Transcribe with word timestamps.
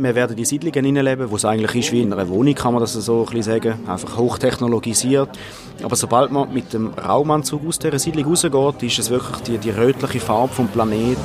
Wir 0.00 0.14
werden 0.14 0.36
die 0.36 0.44
Siedlungen 0.44 0.84
hineinleben, 0.84 1.30
wo 1.30 1.36
es 1.36 1.44
eigentlich 1.44 1.74
ist 1.74 1.92
wie 1.92 2.02
in 2.02 2.12
einer 2.12 2.28
Wohnung, 2.28 2.54
kann 2.54 2.72
man 2.72 2.80
das 2.80 2.92
so 2.92 3.18
ein 3.18 3.24
bisschen 3.26 3.42
sagen. 3.42 3.88
Einfach 3.88 4.16
hochtechnologisiert. 4.16 5.28
Aber 5.82 5.96
sobald 5.96 6.30
man 6.30 6.52
mit 6.54 6.72
dem 6.72 6.94
Raumanzug 6.94 7.66
aus 7.66 7.78
dieser 7.78 7.98
Siedlung 7.98 8.26
rausgeht, 8.26 8.82
ist 8.84 8.98
es 9.00 9.10
wirklich 9.10 9.36
die, 9.42 9.58
die 9.58 9.70
rötliche 9.70 10.20
Farbe 10.20 10.54
vom 10.54 10.68
Planeten. 10.68 11.20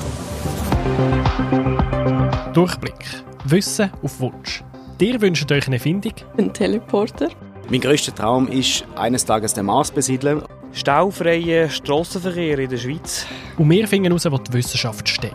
Durchblick. 2.53 3.23
Wissen 3.45 3.89
auf 4.01 4.19
Wunsch. 4.19 4.63
Dir 4.99 5.21
wünscht 5.21 5.51
euch 5.51 5.67
eine 5.67 5.77
Erfindung? 5.77 6.13
Ein 6.37 6.53
Teleporter. 6.53 7.29
Mein 7.69 7.79
grösster 7.79 8.13
Traum 8.13 8.47
ist, 8.47 8.85
eines 8.95 9.23
Tages 9.23 9.53
den 9.53 9.67
Mars 9.67 9.91
besiedeln. 9.91 10.43
Staufreien 10.71 11.69
Strassenverkehr 11.69 12.59
in 12.59 12.69
der 12.69 12.77
Schweiz. 12.77 13.25
Und 13.57 13.69
wir 13.69 13.87
finden 13.87 14.07
heraus, 14.07 14.29
wo 14.29 14.37
die 14.37 14.53
Wissenschaft 14.53 15.07
steht. 15.07 15.33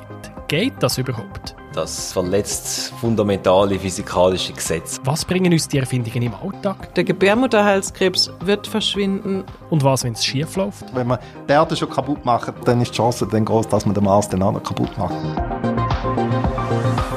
Geht 0.48 0.74
das 0.80 0.98
überhaupt? 0.98 1.57
Das 1.78 2.12
verletzt 2.12 2.92
fundamentale 3.00 3.78
physikalische 3.78 4.52
Gesetze. 4.52 5.00
Was 5.04 5.24
bringen 5.24 5.52
uns 5.52 5.68
die 5.68 5.78
Erfindungen 5.78 6.22
im 6.22 6.34
Alltag? 6.34 6.92
Der 6.96 7.04
Gebärmutterhalskrebs 7.04 8.32
wird 8.40 8.66
verschwinden. 8.66 9.44
Und 9.70 9.84
was, 9.84 10.02
wenn 10.02 10.14
es 10.14 10.24
schief 10.24 10.56
läuft? 10.56 10.92
Wenn 10.92 11.06
man 11.06 11.20
die 11.48 11.52
Erde 11.52 11.76
schon 11.76 11.88
kaputt 11.88 12.24
macht, 12.24 12.52
dann 12.64 12.80
ist 12.80 12.90
die 12.90 12.96
Chance 12.96 13.28
dann 13.30 13.44
groß, 13.44 13.68
dass 13.68 13.86
man 13.86 13.94
den 13.94 14.02
Mars 14.02 14.28
dann 14.28 14.42
auch 14.42 14.50
noch 14.50 14.62
kaputt 14.64 14.90
macht. 14.98 15.14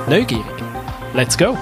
Neugierig. 0.07 0.45
Let's 1.15 1.35
go! 1.35 1.57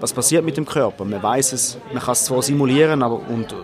Was 0.00 0.10
passiert 0.14 0.42
mit 0.42 0.56
dem 0.56 0.64
Körper? 0.64 1.04
Man 1.04 1.22
weiß 1.22 1.52
es, 1.52 1.76
man 1.92 2.02
kann 2.02 2.12
es 2.12 2.24
zwar 2.24 2.40
simulieren, 2.40 3.02
aber 3.02 3.20
und 3.28 3.54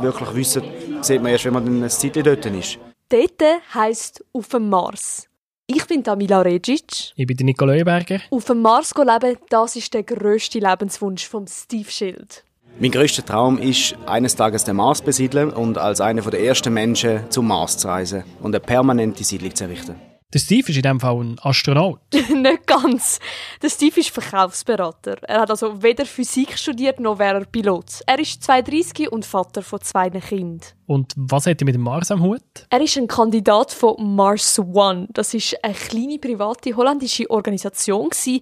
wirklich 0.00 0.34
wissen, 0.34 0.62
sieht 1.06 1.22
man 1.22 1.32
erst, 1.32 1.44
wenn 1.44 1.54
man 1.54 1.84
ein 1.84 1.90
Zeit 1.90 2.16
dort 2.16 2.46
ist. 2.46 2.78
Dort 3.08 3.42
heisst 3.74 4.24
auf 4.32 4.48
dem 4.48 4.68
Mars. 4.68 5.28
Ich 5.68 5.84
bin 5.86 6.04
Tamila 6.04 6.42
Regic. 6.42 7.12
Ich 7.16 7.26
bin 7.26 7.36
Nico 7.40 7.64
Leuenberger. 7.64 8.20
Auf 8.30 8.44
dem 8.44 8.62
Mars 8.62 8.92
leben, 8.96 9.36
das 9.48 9.76
ist 9.76 9.92
der 9.94 10.04
grösste 10.04 10.60
Lebenswunsch 10.60 11.26
von 11.26 11.46
Steve 11.48 11.90
Schild. 11.90 12.44
Mein 12.78 12.90
grösster 12.90 13.24
Traum 13.24 13.58
ist, 13.58 13.96
eines 14.06 14.36
Tages 14.36 14.64
den 14.64 14.76
Mars 14.76 15.00
besiedeln 15.00 15.50
und 15.50 15.78
als 15.78 16.00
einer 16.00 16.22
der 16.22 16.40
ersten 16.40 16.74
Menschen 16.74 17.30
zum 17.30 17.48
Mars 17.48 17.78
zu 17.78 17.88
reisen 17.88 18.22
und 18.42 18.54
eine 18.54 18.60
permanente 18.60 19.24
Siedlung 19.24 19.54
zu 19.54 19.64
errichten. 19.64 19.94
Der 20.34 20.40
Steve 20.40 20.68
ist 20.68 20.76
in 20.76 20.82
diesem 20.82 20.98
Fall 20.98 21.20
ein 21.20 21.36
Astronaut. 21.40 22.00
Nicht 22.12 22.66
ganz. 22.66 23.20
Der 23.62 23.70
Steve 23.70 24.00
ist 24.00 24.10
Verkaufsberater. 24.10 25.16
Er 25.22 25.40
hat 25.40 25.50
also 25.50 25.82
weder 25.82 26.04
Physik 26.04 26.58
studiert 26.58 26.98
noch 26.98 27.20
wäre 27.20 27.38
er 27.38 27.44
Pilot. 27.46 28.02
Er 28.06 28.18
ist 28.18 28.42
32 28.42 29.10
und 29.12 29.24
Vater 29.24 29.62
von 29.62 29.80
zwei 29.80 30.10
Kindern. 30.10 30.60
Und 30.86 31.12
was 31.16 31.46
hat 31.46 31.62
er 31.62 31.64
mit 31.64 31.76
dem 31.76 31.82
Mars 31.82 32.10
am 32.10 32.22
Hut? 32.22 32.42
Er 32.68 32.80
ist 32.80 32.98
ein 32.98 33.06
Kandidat 33.06 33.70
von 33.70 34.16
Mars 34.16 34.58
One. 34.58 35.06
Das 35.10 35.32
ist 35.32 35.56
eine 35.62 35.74
kleine 35.74 36.18
private 36.18 36.74
holländische 36.76 37.30
Organisation 37.30 38.10
die 38.26 38.40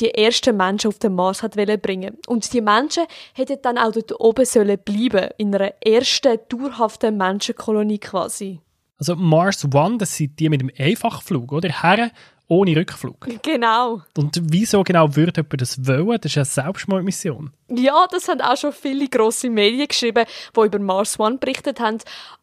die 0.00 0.14
ersten 0.14 0.56
Menschen 0.56 0.88
auf 0.88 0.98
den 0.98 1.14
Mars 1.14 1.42
hat 1.42 1.56
bringen. 1.82 2.16
Und 2.28 2.52
die 2.52 2.60
Menschen 2.60 3.04
hätten 3.34 3.58
dann 3.60 3.76
auch 3.76 3.92
dort 3.92 4.18
oben 4.20 4.44
sollen 4.44 4.78
bleiben 4.78 5.30
in 5.36 5.54
einer 5.54 5.74
ersten 5.84 6.38
dauerhaften 6.48 7.16
Menschenkolonie 7.16 7.98
quasi. 7.98 8.60
Also 8.98 9.16
Mars 9.16 9.66
One, 9.72 9.98
das 9.98 10.16
sind 10.16 10.38
die 10.38 10.48
mit 10.48 10.60
dem 10.60 10.70
Einfachflug, 10.78 11.52
oder? 11.52 11.68
Herren 11.68 12.10
ohne 12.48 12.76
Rückflug. 12.76 13.26
Genau. 13.42 14.02
Und 14.16 14.38
wieso 14.42 14.82
genau 14.82 15.16
würde 15.16 15.32
jemand 15.36 15.60
das 15.60 15.86
wollen? 15.86 16.18
Das 16.20 16.32
ist 16.32 16.36
eine 16.36 16.44
Selbstmordmission. 16.44 17.52
Ja, 17.68 18.06
das 18.10 18.28
haben 18.28 18.40
auch 18.40 18.56
schon 18.56 18.72
viele 18.72 19.08
grosse 19.08 19.48
Medien 19.48 19.88
geschrieben, 19.88 20.26
die 20.54 20.60
über 20.60 20.78
Mars 20.78 21.18
One 21.18 21.38
berichtet 21.38 21.80
haben. 21.80 21.98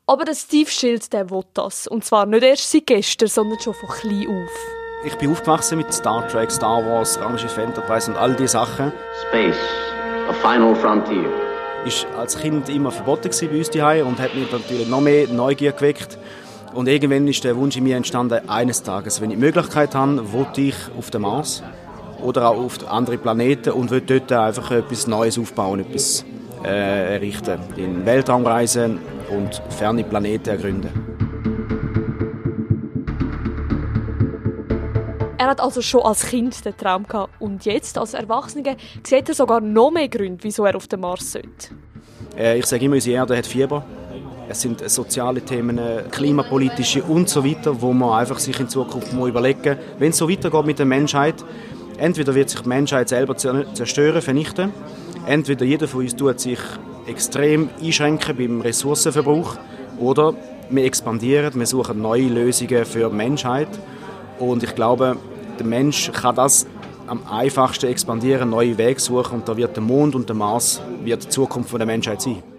Aber 0.07 0.25
der 0.25 0.33
Steve 0.33 0.69
Schild, 0.69 1.13
der 1.13 1.29
will 1.29 1.43
das. 1.53 1.87
Und 1.87 2.03
zwar 2.03 2.25
nicht 2.25 2.43
erst 2.43 2.71
seit 2.71 2.87
gestern, 2.87 3.27
sondern 3.27 3.59
schon 3.59 3.73
von 3.75 3.89
klein 3.89 4.27
auf. 4.27 4.49
Ich 5.05 5.15
bin 5.15 5.31
aufgewachsen 5.31 5.77
mit 5.77 5.91
Star 5.93 6.27
Trek, 6.27 6.51
Star 6.51 6.83
Wars, 6.85 7.19
Raumschiff 7.19 7.57
Enterprise 7.57 8.11
und 8.11 8.17
all 8.17 8.35
diese 8.35 8.49
Sachen. 8.49 8.91
Space, 9.27 9.57
a 10.29 10.33
final 10.33 10.75
frontier. 10.75 11.27
Ist 11.85 12.05
als 12.15 12.37
Kind 12.37 12.69
immer 12.69 12.91
verboten 12.91 13.31
bei 13.31 13.57
uns 13.57 13.69
daheim 13.71 14.05
und 14.05 14.19
hat 14.19 14.35
mich 14.35 14.51
natürlich 14.51 14.87
noch 14.87 15.01
mehr 15.01 15.27
Neugier 15.27 15.71
geweckt. 15.71 16.19
Und 16.73 16.87
irgendwann 16.87 17.27
ist 17.27 17.43
der 17.43 17.57
Wunsch 17.57 17.75
in 17.75 17.83
mir 17.83 17.97
entstanden, 17.97 18.47
eines 18.47 18.81
Tages, 18.81 19.19
wenn 19.19 19.29
ich 19.29 19.37
die 19.37 19.41
Möglichkeit 19.41 19.93
habe, 19.93 20.31
wollte 20.31 20.61
ich 20.61 20.75
auf 20.97 21.11
den 21.11 21.23
Mars 21.23 21.63
oder 22.21 22.49
auch 22.49 22.57
auf 22.57 22.89
andere 22.89 23.17
Planeten 23.17 23.71
und 23.71 23.91
will 23.91 24.01
dort 24.01 24.31
einfach 24.31 24.71
etwas 24.71 25.05
Neues 25.05 25.37
aufbauen, 25.37 25.81
etwas 25.81 26.23
äh, 26.63 27.15
errichten, 27.15 27.59
in 27.75 28.05
Weltraum 28.05 28.45
reisen 28.45 28.99
und 29.29 29.61
ferne 29.69 30.03
Planeten 30.03 30.49
ergründen. 30.49 30.91
Er 35.37 35.47
hat 35.47 35.59
also 35.59 35.81
schon 35.81 36.01
als 36.03 36.27
Kind 36.27 36.63
den 36.63 36.77
Traum 36.77 37.05
gehabt 37.05 37.33
und 37.39 37.65
jetzt 37.65 37.97
als 37.97 38.13
Erwachsener 38.13 38.75
sieht 39.03 39.27
er 39.27 39.35
sogar 39.35 39.59
noch 39.59 39.91
mehr 39.91 40.07
Gründe, 40.07 40.37
wieso 40.43 40.63
er 40.65 40.75
auf 40.75 40.87
den 40.87 41.01
Mars 41.01 41.33
sollte. 41.33 41.75
Äh, 42.37 42.59
ich 42.59 42.65
sage 42.65 42.85
immer, 42.85 42.95
unsere 42.95 43.17
Erde 43.17 43.35
hat 43.35 43.47
Fieber. 43.47 43.83
Es 44.51 44.59
sind 44.59 44.87
soziale 44.89 45.39
Themen, 45.39 45.79
klimapolitische 46.11 47.03
und 47.03 47.29
so 47.29 47.45
weiter, 47.45 47.81
wo 47.81 47.93
man 47.93 48.19
einfach 48.19 48.37
sich 48.37 48.59
in 48.59 48.67
Zukunft 48.67 49.13
mal 49.13 49.29
überlegen, 49.29 49.77
wenn 49.97 50.09
es 50.09 50.17
so 50.17 50.29
weitergeht 50.29 50.65
mit 50.65 50.77
der 50.77 50.85
Menschheit, 50.85 51.35
entweder 51.97 52.35
wird 52.35 52.49
sich 52.49 52.59
die 52.59 52.67
Menschheit 52.67 53.07
selber 53.07 53.37
zerstören, 53.37 54.21
vernichten, 54.21 54.73
entweder 55.25 55.63
jeder 55.63 55.87
von 55.87 56.01
uns 56.01 56.17
tut 56.17 56.41
sich 56.41 56.59
extrem 57.07 57.69
einschränken 57.81 58.35
beim 58.35 58.59
Ressourcenverbrauch 58.59 59.55
oder 59.97 60.33
wir 60.69 60.83
expandieren, 60.83 61.57
wir 61.57 61.65
suchen 61.65 62.01
neue 62.01 62.27
Lösungen 62.27 62.83
für 62.83 63.09
die 63.09 63.15
Menschheit 63.15 63.69
und 64.37 64.63
ich 64.63 64.75
glaube, 64.75 65.15
der 65.59 65.65
Mensch 65.65 66.11
kann 66.11 66.35
das 66.35 66.67
am 67.07 67.21
einfachsten 67.25 67.87
expandieren, 67.87 68.49
neue 68.49 68.77
Wege 68.77 68.99
suchen 68.99 69.35
und 69.35 69.47
da 69.47 69.55
wird 69.55 69.77
der 69.77 69.83
Mond 69.83 70.13
und 70.13 70.27
der 70.27 70.35
Mars 70.35 70.81
wird 71.05 71.23
die 71.23 71.29
Zukunft 71.29 71.71
der 71.71 71.85
Menschheit 71.85 72.21
sein. 72.21 72.50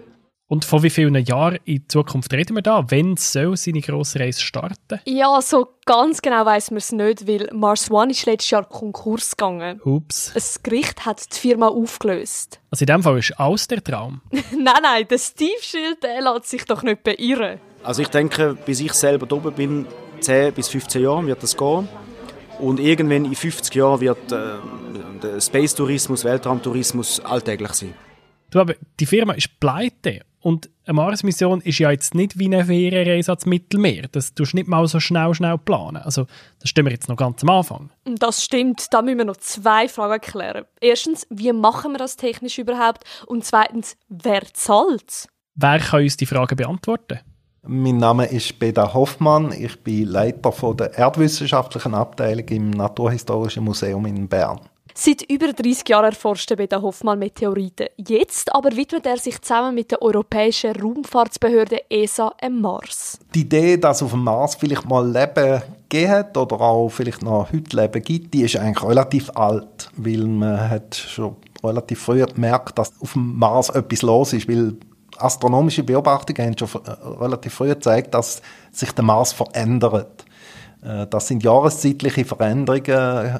Und 0.53 0.65
von 0.65 0.83
wie 0.83 0.91
vielen 0.91 1.15
Jahren 1.15 1.57
in 1.65 1.83
Zukunft 1.89 2.31
reden 2.31 2.55
wir 2.55 2.61
da? 2.61 2.85
Wann 2.89 3.17
soll 3.17 3.57
seine 3.57 3.81
grosse 3.81 4.19
Reise 4.19 4.39
starten? 4.39 4.99
Ja, 5.03 5.41
so 5.41 5.67
ganz 5.83 6.21
genau 6.21 6.45
weiß 6.45 6.69
man 6.69 6.77
es 6.77 6.91
nicht, 6.91 7.27
weil 7.27 7.49
Mars 7.51 7.89
One 7.89 8.11
ist 8.11 8.27
letztes 8.27 8.51
Jahr 8.51 8.63
Konkurs 8.63 9.31
gegangen. 9.31 9.81
Ups. 9.83 10.29
Das 10.35 10.61
Gericht 10.61 11.07
hat 11.07 11.25
die 11.35 11.39
Firma 11.39 11.69
aufgelöst. 11.69 12.59
Also 12.69 12.83
in 12.83 12.85
dem 12.85 13.01
Fall 13.01 13.17
ist 13.17 13.31
alles 13.39 13.67
der 13.67 13.83
Traum. 13.83 14.21
nein, 14.31 14.75
nein, 14.83 15.07
der 15.09 15.17
Steve 15.17 15.59
Schild, 15.59 16.03
der 16.03 16.21
lässt 16.21 16.51
sich 16.51 16.65
doch 16.65 16.83
nicht 16.83 17.01
beirren. 17.01 17.59
Also 17.81 18.03
ich 18.03 18.09
denke, 18.09 18.55
bis 18.63 18.79
ich 18.79 18.93
selber 18.93 19.25
da 19.25 19.37
oben 19.37 19.53
bin, 19.53 19.87
10 20.19 20.53
bis 20.53 20.67
15 20.67 21.01
Jahre 21.01 21.25
wird 21.25 21.41
das 21.41 21.57
gehen. 21.57 21.87
Und 22.59 22.79
irgendwann 22.79 23.25
in 23.25 23.33
50 23.33 23.73
Jahren 23.73 23.99
wird 24.01 24.31
äh, 24.31 24.37
der 25.23 25.41
Space-Tourismus, 25.41 26.23
Weltraumtourismus 26.23 27.21
alltäglich 27.21 27.73
sein. 27.73 27.95
Du, 28.53 28.59
aber 28.59 28.75
die 28.99 29.07
Firma 29.07 29.33
ist 29.33 29.59
pleite 29.59 30.21
und 30.39 30.69
eine 30.85 30.93
Mars-Mission 30.93 31.61
ist 31.61 31.79
ja 31.79 31.89
jetzt 31.89 32.13
nicht 32.13 32.37
wie 32.37 32.45
eine 32.45 32.65
Ferienreise 32.65 33.31
ans 33.31 33.47
Mittelmeer. 33.47 34.07
Das 34.11 34.35
tust 34.35 34.53
du 34.53 34.57
nicht 34.57 34.67
mal 34.67 34.85
so 34.87 34.99
schnell, 34.99 35.33
schnell 35.33 35.57
planen. 35.57 35.97
Also, 36.03 36.27
das 36.59 36.69
stehen 36.69 36.85
wir 36.85 36.91
jetzt 36.91 37.09
noch 37.09 37.15
ganz 37.15 37.41
am 37.41 37.49
Anfang. 37.49 37.89
Das 38.05 38.43
stimmt. 38.43 38.93
Da 38.93 39.01
müssen 39.01 39.17
wir 39.17 39.25
noch 39.25 39.37
zwei 39.37 39.87
Fragen 39.87 40.21
klären. 40.21 40.65
Erstens, 40.81 41.25
wie 41.31 41.51
machen 41.51 41.93
wir 41.93 41.97
das 41.97 42.15
technisch 42.15 42.59
überhaupt? 42.59 43.05
Und 43.25 43.43
zweitens, 43.43 43.97
wer 44.07 44.43
zahlt 44.53 45.29
Wer 45.55 45.79
kann 45.79 46.03
uns 46.03 46.17
die 46.17 46.27
Frage 46.27 46.55
beantworten? 46.55 47.21
Mein 47.63 47.97
Name 47.97 48.25
ist 48.25 48.59
Beda 48.59 48.93
Hoffmann. 48.93 49.51
Ich 49.51 49.81
bin 49.81 50.05
Leiter 50.05 50.51
von 50.51 50.77
der 50.77 50.93
erdwissenschaftlichen 50.93 51.95
Abteilung 51.95 52.47
im 52.49 52.69
Naturhistorischen 52.69 53.63
Museum 53.63 54.05
in 54.05 54.27
Bern. 54.27 54.59
Seit 54.95 55.23
über 55.23 55.51
30 55.51 55.89
Jahren 55.89 56.05
erforscht 56.05 56.55
Beda 56.55 56.79
Hoffmann 56.81 57.17
Meteoriten. 57.17 57.87
Jetzt 57.97 58.53
aber 58.53 58.75
widmet 58.75 59.07
er 59.07 59.17
sich 59.17 59.41
zusammen 59.41 59.73
mit 59.73 59.89
der 59.89 60.01
Europäischen 60.03 60.75
Raumfahrtsbehörde 60.75 61.89
ESA 61.89 62.31
am 62.39 62.61
Mars. 62.61 63.17
Die 63.33 63.41
Idee, 63.41 63.77
dass 63.77 64.03
auf 64.03 64.11
dem 64.11 64.23
Mars 64.23 64.53
vielleicht 64.53 64.87
mal 64.87 65.09
Leben 65.09 65.63
gegeben 65.89 66.37
oder 66.37 66.61
auch 66.61 66.89
vielleicht 66.89 67.23
noch 67.23 67.51
heute 67.51 67.75
Leben 67.75 68.03
gibt, 68.03 68.33
die 68.35 68.43
ist 68.43 68.55
eigentlich 68.55 68.87
relativ 68.87 69.31
alt, 69.35 69.89
weil 69.97 70.27
man 70.27 70.69
hat 70.69 70.95
schon 70.95 71.37
relativ 71.63 71.99
früh 71.99 72.23
gemerkt, 72.23 72.77
dass 72.77 72.93
auf 73.01 73.13
dem 73.13 73.35
Mars 73.37 73.69
etwas 73.69 74.03
los 74.03 74.33
ist, 74.33 74.47
weil 74.47 74.75
astronomische 75.17 75.83
Beobachtungen 75.83 76.49
haben 76.49 76.57
schon 76.57 76.81
äh, 76.85 76.91
relativ 77.19 77.53
früh 77.53 77.69
gezeigt, 77.69 78.13
dass 78.13 78.43
sich 78.71 78.91
der 78.91 79.03
Mars 79.03 79.33
verändert. 79.33 80.25
Äh, 80.83 81.07
das 81.07 81.27
sind 81.27 81.43
jahreszeitliche 81.43 82.25
Veränderungen 82.25 82.85
äh, 82.89 83.39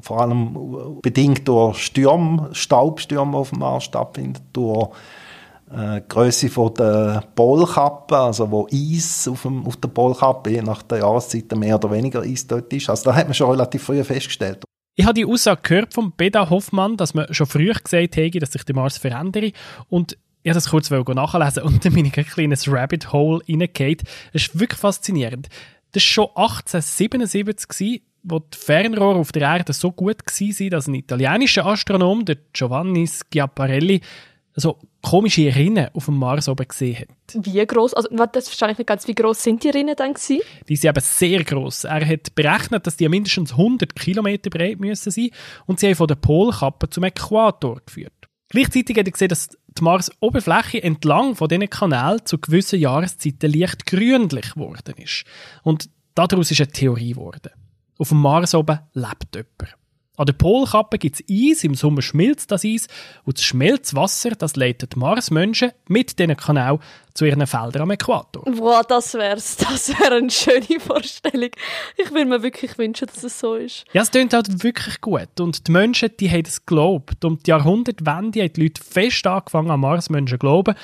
vor 0.00 0.20
allem 0.20 1.00
bedingt 1.02 1.46
durch 1.46 1.78
Stürme, 1.78 2.50
Staubstürme 2.52 3.36
auf 3.36 3.50
dem 3.50 3.60
Mars 3.60 3.84
stattfinden, 3.84 4.40
durch 4.52 4.90
äh, 5.70 6.02
Größe 6.08 6.48
von 6.48 6.74
der 6.74 7.24
Polkappe, 7.34 8.16
also 8.16 8.50
wo 8.50 8.68
Eis 8.72 9.26
auf, 9.28 9.42
dem, 9.42 9.66
auf 9.66 9.76
der 9.76 9.88
Polkappe 9.88 10.50
je 10.50 10.62
nach 10.62 10.82
der 10.82 10.98
Jahreszeit 10.98 11.54
mehr 11.56 11.76
oder 11.76 11.90
weniger 11.90 12.20
Eis 12.20 12.46
dort 12.46 12.72
ist. 12.72 12.90
Also 12.90 13.10
da 13.10 13.16
hat 13.16 13.26
man 13.26 13.34
schon 13.34 13.50
relativ 13.50 13.82
früh 13.82 14.02
festgestellt. 14.04 14.64
Ich 14.94 15.06
habe 15.06 15.14
die 15.14 15.24
Aussage 15.24 15.62
gehört 15.62 15.94
von 15.94 16.12
Beda 16.12 16.50
Hoffmann, 16.50 16.98
dass 16.98 17.14
man 17.14 17.32
schon 17.32 17.46
früh 17.46 17.72
gesagt 17.72 18.16
habe, 18.16 18.38
dass 18.38 18.52
sich 18.52 18.64
der 18.64 18.74
Mars 18.74 18.98
verändere. 18.98 19.52
Und 19.88 20.18
ich 20.42 20.50
habe 20.50 20.54
das 20.54 20.68
kurz 20.68 20.90
nachlesen 20.90 21.62
und 21.62 21.84
dann 21.84 21.94
bin 21.94 22.04
ich 22.04 22.18
ein 22.18 22.24
kleines 22.24 22.70
Rabbit 22.70 23.12
Hole 23.12 23.40
reingehauen. 23.48 23.98
Es 24.32 24.48
ist 24.48 24.58
wirklich 24.58 24.80
faszinierend. 24.80 25.48
Das 25.92 26.02
war 26.02 26.06
schon 26.06 26.28
1877, 26.34 28.02
wo 28.22 28.38
die 28.38 28.58
Fernrohre 28.58 29.18
auf 29.18 29.32
der 29.32 29.42
Erde 29.42 29.72
so 29.72 29.90
gut 29.92 30.18
waren, 30.24 30.70
dass 30.70 30.86
ein 30.86 30.94
italienischer 30.94 31.66
Astronom, 31.66 32.24
der 32.24 32.38
Giovanni 32.52 33.08
Schiaparelli, 33.08 34.00
so 34.54 34.78
komische 35.00 35.54
Rinnen 35.54 35.88
auf 35.94 36.04
dem 36.04 36.18
Mars 36.18 36.48
oben 36.48 36.68
gesehen 36.68 36.98
hat. 36.98 37.46
Wie 37.46 37.64
groß? 37.64 37.94
Also, 37.94 38.08
das 38.32 38.48
verstehe 38.48 38.72
ich 38.72 38.78
nicht 38.78 38.86
ganz. 38.86 39.08
Wie 39.08 39.14
groß 39.14 39.42
sind 39.42 39.64
die 39.64 39.70
Rinnen 39.70 39.96
dann 39.96 40.14
gewesen? 40.14 40.40
Die 40.68 40.76
sind 40.76 40.90
eben 40.90 41.02
sehr 41.02 41.42
groß. 41.42 41.84
Er 41.84 42.06
hat 42.06 42.34
berechnet, 42.34 42.86
dass 42.86 42.96
die 42.96 43.08
mindestens 43.08 43.52
100 43.52 43.94
Kilometer 43.96 44.50
breit 44.50 44.78
müssen 44.78 45.10
sein 45.10 45.30
und 45.66 45.80
sie 45.80 45.88
haben 45.88 45.94
von 45.94 46.06
der 46.06 46.16
Polkappe 46.16 46.90
zum 46.90 47.04
Äquator 47.04 47.80
geführt. 47.84 48.12
Gleichzeitig 48.50 48.96
hat 48.98 49.06
er 49.06 49.12
gesehen, 49.12 49.28
dass 49.28 49.48
die 49.78 49.82
Mars-Oberfläche 49.82 50.82
entlang 50.82 51.34
von 51.34 51.48
diesen 51.48 51.70
Kanälen 51.70 52.24
zu 52.26 52.38
gewissen 52.38 52.78
Jahreszeiten 52.78 53.50
leicht 53.50 53.86
grünlich 53.86 54.52
geworden 54.52 54.94
ist. 54.98 55.24
Und 55.62 55.88
daraus 56.14 56.50
ist 56.50 56.60
eine 56.60 56.70
Theorie 56.70 57.12
geworden. 57.12 57.50
Auf 58.02 58.08
dem 58.08 58.20
Mars 58.20 58.52
oben 58.52 58.80
lebt 58.94 59.32
jemand. 59.32 59.76
An 60.16 60.26
der 60.26 60.32
Polkappe 60.32 60.98
gibt 60.98 61.20
es 61.20 61.24
Eis, 61.30 61.62
im 61.62 61.76
Sommer 61.76 62.02
schmilzt 62.02 62.50
das 62.50 62.64
Eis 62.64 62.88
und 63.22 63.38
das 63.38 63.44
Schmelzwasser, 63.44 64.30
das 64.30 64.56
leitet 64.56 64.96
Marsmenschen 64.96 65.70
mit 65.86 66.18
diesen 66.18 66.36
Kanälen 66.36 66.80
zu 67.14 67.26
ihren 67.26 67.46
Feldern 67.46 67.82
am 67.82 67.92
Äquator. 67.92 68.42
Wow, 68.44 68.84
das 68.88 69.14
wär's. 69.14 69.56
Das 69.56 69.88
wäre 69.90 70.16
eine 70.16 70.30
schöne 70.30 70.80
Vorstellung. 70.80 71.50
Ich 71.96 72.10
würde 72.10 72.24
mir 72.24 72.42
wirklich 72.42 72.76
wünschen, 72.76 73.06
dass 73.06 73.22
es 73.22 73.38
so 73.38 73.54
ist. 73.54 73.84
Ja, 73.92 74.02
es 74.02 74.10
klingt 74.10 74.34
halt 74.34 74.64
wirklich 74.64 75.00
gut. 75.00 75.38
Und 75.38 75.68
die 75.68 75.70
Menschen, 75.70 76.10
die 76.18 76.28
haben 76.28 76.42
es 76.44 76.66
geglaubt. 76.66 77.24
Um 77.24 77.38
die 77.38 77.50
Jahrhundertwende 77.50 78.42
haben 78.42 78.52
die 78.52 78.62
Leute 78.62 78.82
fest 78.82 79.24
angefangen, 79.28 79.70
an 79.70 79.78
Marsmenschen 79.78 80.38
zu 80.38 80.38
glauben. 80.38 80.74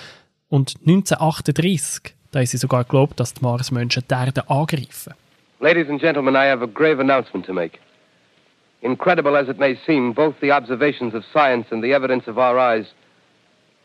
Und 0.48 0.76
1938, 0.86 2.14
da 2.30 2.38
haben 2.38 2.46
sie 2.46 2.58
sogar 2.58 2.84
geglaubt, 2.84 3.18
dass 3.18 3.34
die 3.34 3.42
Marsmenschen 3.42 4.04
die 4.08 4.14
Erde 4.14 4.48
angreifen. 4.48 5.14
Ladies 5.60 5.88
and 5.88 5.98
gentlemen, 5.98 6.36
I 6.36 6.44
have 6.44 6.62
a 6.62 6.68
grave 6.68 7.00
announcement 7.00 7.44
to 7.46 7.52
make. 7.52 7.80
Incredible 8.80 9.36
as 9.36 9.48
it 9.48 9.58
may 9.58 9.76
seem, 9.84 10.12
both 10.12 10.36
the 10.40 10.52
observations 10.52 11.14
of 11.14 11.24
science 11.32 11.66
and 11.72 11.82
the 11.82 11.92
evidence 11.92 12.28
of 12.28 12.38
our 12.38 12.56
eyes 12.56 12.86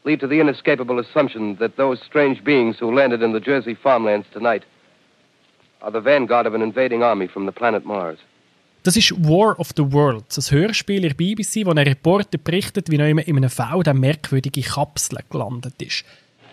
lead 0.04 0.20
to 0.20 0.28
the 0.28 0.40
inescapable 0.40 1.00
assumption 1.00 1.56
that 1.60 1.76
those 1.76 2.00
strange 2.06 2.44
beings 2.44 2.78
who 2.80 2.94
landed 2.94 3.24
in 3.24 3.34
the 3.34 3.40
Jersey 3.40 3.74
farmlands 3.74 4.28
tonight 4.32 4.66
are 5.82 5.90
the 5.90 6.00
vanguard 6.00 6.46
of 6.46 6.54
an 6.54 6.62
invading 6.62 7.02
army 7.02 7.28
from 7.28 7.48
the 7.48 7.52
planet 7.52 7.86
Mars. 7.86 8.20
Das 8.84 8.96
ist 8.96 9.12
War 9.28 9.60
of 9.60 9.72
the 9.76 9.94
Worlds, 9.94 10.38
ein 10.38 10.60
Hörspiel 10.60 11.02
der 11.02 11.16
BBC, 11.16 11.66
wo 11.66 11.72
ein 11.72 11.78
Reporter 11.80 12.38
berichtet, 12.38 12.92
wie 12.92 12.98
er 12.98 13.08
in 13.08 13.20
einem 13.20 13.50
Feld 13.50 13.88
eine 13.88 14.00
merkwürdige 14.00 14.62
Kapsel 14.62 15.20
gelandet 15.28 15.82
ist. 15.82 16.06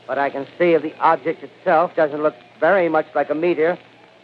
What 0.07 0.17
I 0.17 0.31
can 0.31 0.47
see 0.57 0.75
of 0.75 0.83
the 0.83 0.95
object 1.01 1.43
itself 1.43 1.93
doesn't 1.95 2.23
look 2.23 2.35
very 2.59 2.89
much 2.89 3.07
like 3.15 3.31
a 3.31 3.35
meteor. 3.35 3.77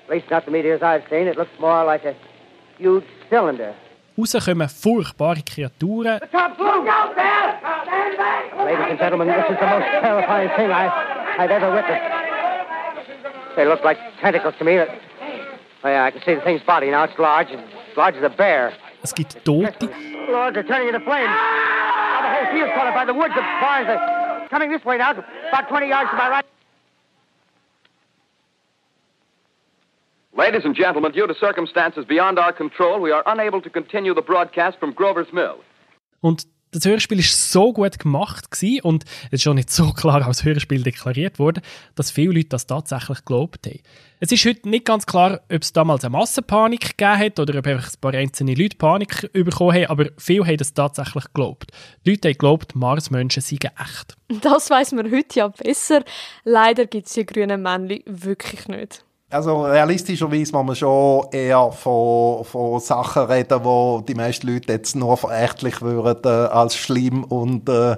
At 0.06 0.11
least 0.11 0.31
not 0.31 0.44
the 0.44 0.53
meteors 0.53 0.82
I've 0.82 1.03
seen. 1.11 1.26
It 1.26 1.37
looks 1.37 1.50
more 1.58 1.85
like 1.85 2.05
a 2.05 2.14
huge 2.79 3.05
cylinder. 3.29 3.75
Raus 4.17 4.37
kommen 4.38 4.69
furchtbare 4.69 5.43
Kreaturen. 5.43 6.20
The 6.20 6.29
top 6.29 6.56
blew 6.56 6.88
out 6.88 7.17
there. 7.17 7.58
Ladies 8.64 8.87
and 8.88 8.99
gentlemen, 8.99 9.26
this 9.26 9.50
is 9.50 9.58
the 9.58 9.67
most 9.67 9.85
terrifying 10.00 10.49
thing 10.56 10.70
I, 10.70 10.87
I've 11.38 11.50
ever 11.50 11.75
witnessed. 11.75 13.56
They 13.56 13.67
look 13.67 13.82
like 13.82 13.99
tentacles 14.20 14.55
to 14.58 14.64
me. 14.64 14.79
Oh 14.79 15.88
yeah, 15.88 16.05
I 16.05 16.12
can 16.12 16.23
see 16.23 16.37
the 16.37 16.41
thing's 16.41 16.62
body 16.62 16.91
now. 16.91 17.02
It's 17.02 17.19
large, 17.19 17.49
as 17.50 17.97
large 17.97 18.14
as 18.14 18.23
a 18.23 18.31
bear. 18.31 18.73
Es 19.02 19.12
gibt 19.12 19.44
Tote. 19.44 19.75
Lord, 20.31 20.55
they're 20.55 20.62
turning 20.62 20.88
into 20.88 21.00
flames. 21.00 21.29
Now 21.29 22.23
the 22.23 22.31
whole 22.31 22.55
field's 22.55 22.73
caught 22.75 22.87
up 22.87 22.94
by 22.94 23.05
the 23.05 23.14
woods. 23.14 23.35
The 23.35 23.43
barns 23.61 23.88
are 23.88 24.49
coming 24.50 24.70
this 24.70 24.85
way 24.85 24.99
now, 24.99 25.12
about 25.12 25.69
20 25.69 25.88
yards 25.88 26.11
to 26.11 26.17
my 26.17 26.29
right. 26.29 26.44
Ladies 30.37 30.67
and 30.67 30.77
gentlemen, 30.77 31.12
due 31.12 31.27
to 31.27 31.33
circumstances 31.33 32.05
beyond 32.05 32.38
our 32.38 32.53
control, 32.53 33.00
we 33.00 33.11
are 33.11 33.23
unable 33.25 33.62
to 33.62 33.71
continue 33.71 34.15
the 34.15 34.21
broadcast 34.21 34.79
from 34.79 34.94
Grover's 34.94 35.33
Mill. 35.33 35.55
Und 36.21 36.47
das 36.73 36.85
Hörspiel 36.85 37.21
ist 37.21 37.53
so 37.53 37.73
gut 37.73 37.99
gemacht 37.99 38.50
gewesen, 38.50 38.83
und 38.83 39.05
es 39.29 39.33
ist 39.33 39.43
schon 39.44 39.56
nicht 39.56 39.71
so 39.71 39.93
klar 39.97 40.27
als 40.27 40.44
Hörspiel 40.44 40.83
deklariert 40.83 41.38
worden, 41.38 41.62
dass 41.94 42.11
viele 42.11 42.35
Leute 42.35 42.50
das 42.50 42.67
tatsächlich 42.67 43.21
geglaubt 43.21 43.67
haben. 43.67 43.81
Es 44.21 44.31
ist 44.31 44.44
heute 44.44 44.69
nicht 44.69 44.85
ganz 44.85 45.06
klar, 45.06 45.41
ob 45.50 45.62
es 45.62 45.73
damals 45.73 46.05
eine 46.05 46.11
Massenpanik 46.12 46.99
gegeben 46.99 47.19
hat 47.19 47.41
oder 47.41 47.59
ob 47.59 47.67
einfach 47.67 47.88
ein 47.88 48.00
paar 48.03 48.12
einzelne 48.12 48.53
Leute 48.53 48.77
Panik 48.77 49.33
bekommen 49.33 49.75
haben, 49.75 49.87
aber 49.87 50.11
viele 50.19 50.44
haben 50.44 50.59
das 50.59 50.75
tatsächlich 50.75 51.25
geglaubt. 51.25 51.71
Die 52.05 52.11
Leute 52.11 52.29
haben 52.29 52.33
geglaubt, 52.35 52.75
Marsmenschen 52.75 53.41
seien 53.41 53.71
echt. 53.81 54.17
Das 54.43 54.69
weiß 54.69 54.93
man 54.93 55.11
heute 55.11 55.38
ja 55.38 55.49
besser. 55.49 56.05
Leider 56.44 56.85
gibt 56.85 57.06
es 57.06 57.15
die 57.15 57.25
grünen 57.25 57.62
Männchen 57.62 58.03
wirklich 58.05 58.69
nicht. 58.69 59.06
Also 59.28 59.64
realistischerweise 59.64 60.52
muss 60.52 60.64
man 60.64 60.76
schon 60.76 61.26
eher 61.32 61.73
von, 61.73 62.44
von 62.44 62.78
Sachen 62.78 63.25
reden, 63.25 63.64
wo 63.64 64.00
die 64.06 64.14
meisten 64.14 64.46
Leute 64.46 64.75
jetzt 64.75 64.94
nur 64.94 65.17
verächtlich 65.17 65.82
würden 65.82 66.23
äh, 66.25 66.49
als 66.49 66.76
schlimm 66.76 67.25
und 67.25 67.69
äh, 67.69 67.96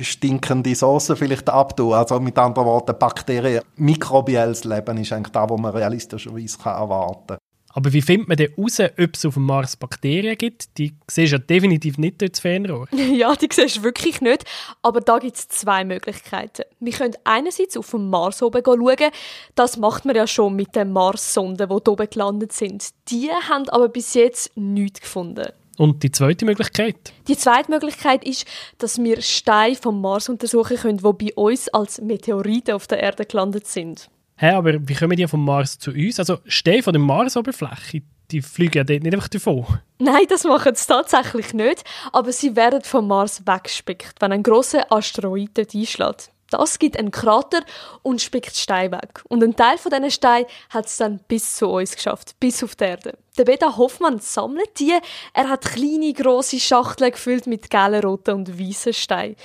stinkende 0.00 0.72
Soße 0.72 1.16
vielleicht 1.16 1.50
abtun. 1.50 1.94
Also 1.94 2.20
mit 2.20 2.38
anderen 2.38 2.68
Worten, 2.68 2.96
Bakterien, 2.96 3.62
mikrobielles 3.74 4.62
Leben 4.62 4.98
ist 4.98 5.12
eigentlich 5.12 5.32
das, 5.32 5.50
was 5.50 5.60
man 5.60 5.72
realistischerweise 5.72 6.58
kann 6.58 6.76
erwarten 6.76 7.26
kann. 7.26 7.49
Aber 7.72 7.92
wie 7.92 8.02
findet 8.02 8.28
man 8.28 8.36
denn 8.36 8.52
heraus, 8.56 8.80
ob 8.80 9.14
es 9.14 9.24
auf 9.24 9.34
dem 9.34 9.46
Mars 9.46 9.76
Bakterien 9.76 10.36
gibt? 10.36 10.76
Die 10.78 10.94
siehst 11.06 11.32
du 11.32 11.36
ja 11.36 11.38
definitiv 11.38 11.98
nicht 11.98 12.20
durch 12.20 12.32
das 12.32 12.40
Fernrohr. 12.40 12.88
ja, 12.92 13.34
die 13.36 13.48
siehst 13.50 13.78
du 13.78 13.82
wirklich 13.84 14.20
nicht. 14.20 14.44
Aber 14.82 15.00
da 15.00 15.18
gibt 15.18 15.36
es 15.36 15.48
zwei 15.48 15.84
Möglichkeiten. 15.84 16.62
Wir 16.80 16.92
können 16.92 17.14
einerseits 17.24 17.76
auf 17.76 17.90
dem 17.90 18.10
Mars 18.10 18.42
oben 18.42 18.62
schauen. 18.64 19.10
Das 19.54 19.76
macht 19.76 20.04
man 20.04 20.16
ja 20.16 20.26
schon 20.26 20.56
mit 20.56 20.74
den 20.74 20.92
Mars-Sonden, 20.92 21.68
die 21.68 21.74
hier 21.74 21.88
oben 21.88 22.10
gelandet 22.10 22.52
sind. 22.52 22.88
Die 23.08 23.30
haben 23.30 23.68
aber 23.68 23.88
bis 23.88 24.14
jetzt 24.14 24.56
nichts 24.56 25.00
gefunden. 25.00 25.46
Und 25.78 26.02
die 26.02 26.10
zweite 26.10 26.44
Möglichkeit? 26.44 27.14
Die 27.26 27.38
zweite 27.38 27.70
Möglichkeit 27.70 28.24
ist, 28.24 28.46
dass 28.76 29.02
wir 29.02 29.22
Steine 29.22 29.76
vom 29.76 30.00
Mars 30.00 30.28
untersuchen 30.28 30.76
können, 30.76 30.98
die 30.98 31.24
bei 31.24 31.34
uns 31.34 31.68
als 31.68 32.02
Meteoriten 32.02 32.74
auf 32.74 32.86
der 32.86 33.00
Erde 33.00 33.24
gelandet 33.24 33.66
sind. 33.66 34.10
Hä, 34.40 34.52
aber 34.52 34.72
wie 34.88 34.94
kommen 34.94 35.18
die 35.18 35.28
vom 35.28 35.44
Mars 35.44 35.78
zu 35.78 35.90
uns? 35.90 36.18
Also 36.18 36.38
Steine 36.46 36.82
von 36.82 36.94
der 36.94 37.02
Marsoberfläche, 37.02 38.00
die 38.30 38.40
fliegen 38.40 38.78
ja 38.78 38.84
dort 38.84 39.02
nicht 39.02 39.12
einfach 39.12 39.28
davon. 39.28 39.66
Nein, 39.98 40.24
das 40.30 40.44
machen 40.44 40.74
sie 40.74 40.86
tatsächlich 40.86 41.52
nicht, 41.52 41.84
aber 42.10 42.32
sie 42.32 42.56
werden 42.56 42.80
vom 42.80 43.06
Mars 43.06 43.42
weggespickt, 43.46 44.14
wenn 44.20 44.32
ein 44.32 44.42
großer 44.42 44.90
Asteroid 44.90 45.50
dort 45.52 45.74
einschlägt. 45.74 46.30
Das 46.48 46.78
gibt 46.78 46.98
einen 46.98 47.10
Krater 47.10 47.60
und 48.00 48.22
spickt 48.22 48.56
Steine 48.56 48.92
weg. 48.92 49.22
Und 49.28 49.44
ein 49.44 49.56
Teil 49.56 49.76
von 49.76 49.92
diesen 49.92 50.10
Steinen 50.10 50.46
hat 50.70 50.86
es 50.86 50.96
dann 50.96 51.20
bis 51.28 51.56
zu 51.56 51.68
uns 51.68 51.94
geschafft, 51.94 52.34
bis 52.40 52.64
auf 52.64 52.74
die 52.76 52.84
Erde. 52.84 53.18
Der 53.36 53.44
Beta 53.44 53.76
Hoffmann 53.76 54.20
sammelt 54.20 54.80
die. 54.80 54.96
Er 55.34 55.50
hat 55.50 55.66
kleine, 55.66 56.14
grosse 56.14 56.58
Schachteln 56.58 57.12
gefüllt 57.12 57.46
mit 57.46 57.68
gelben, 57.68 58.00
roten 58.00 58.36
und 58.36 58.58
weißen 58.58 58.94
Steinen. 58.94 59.36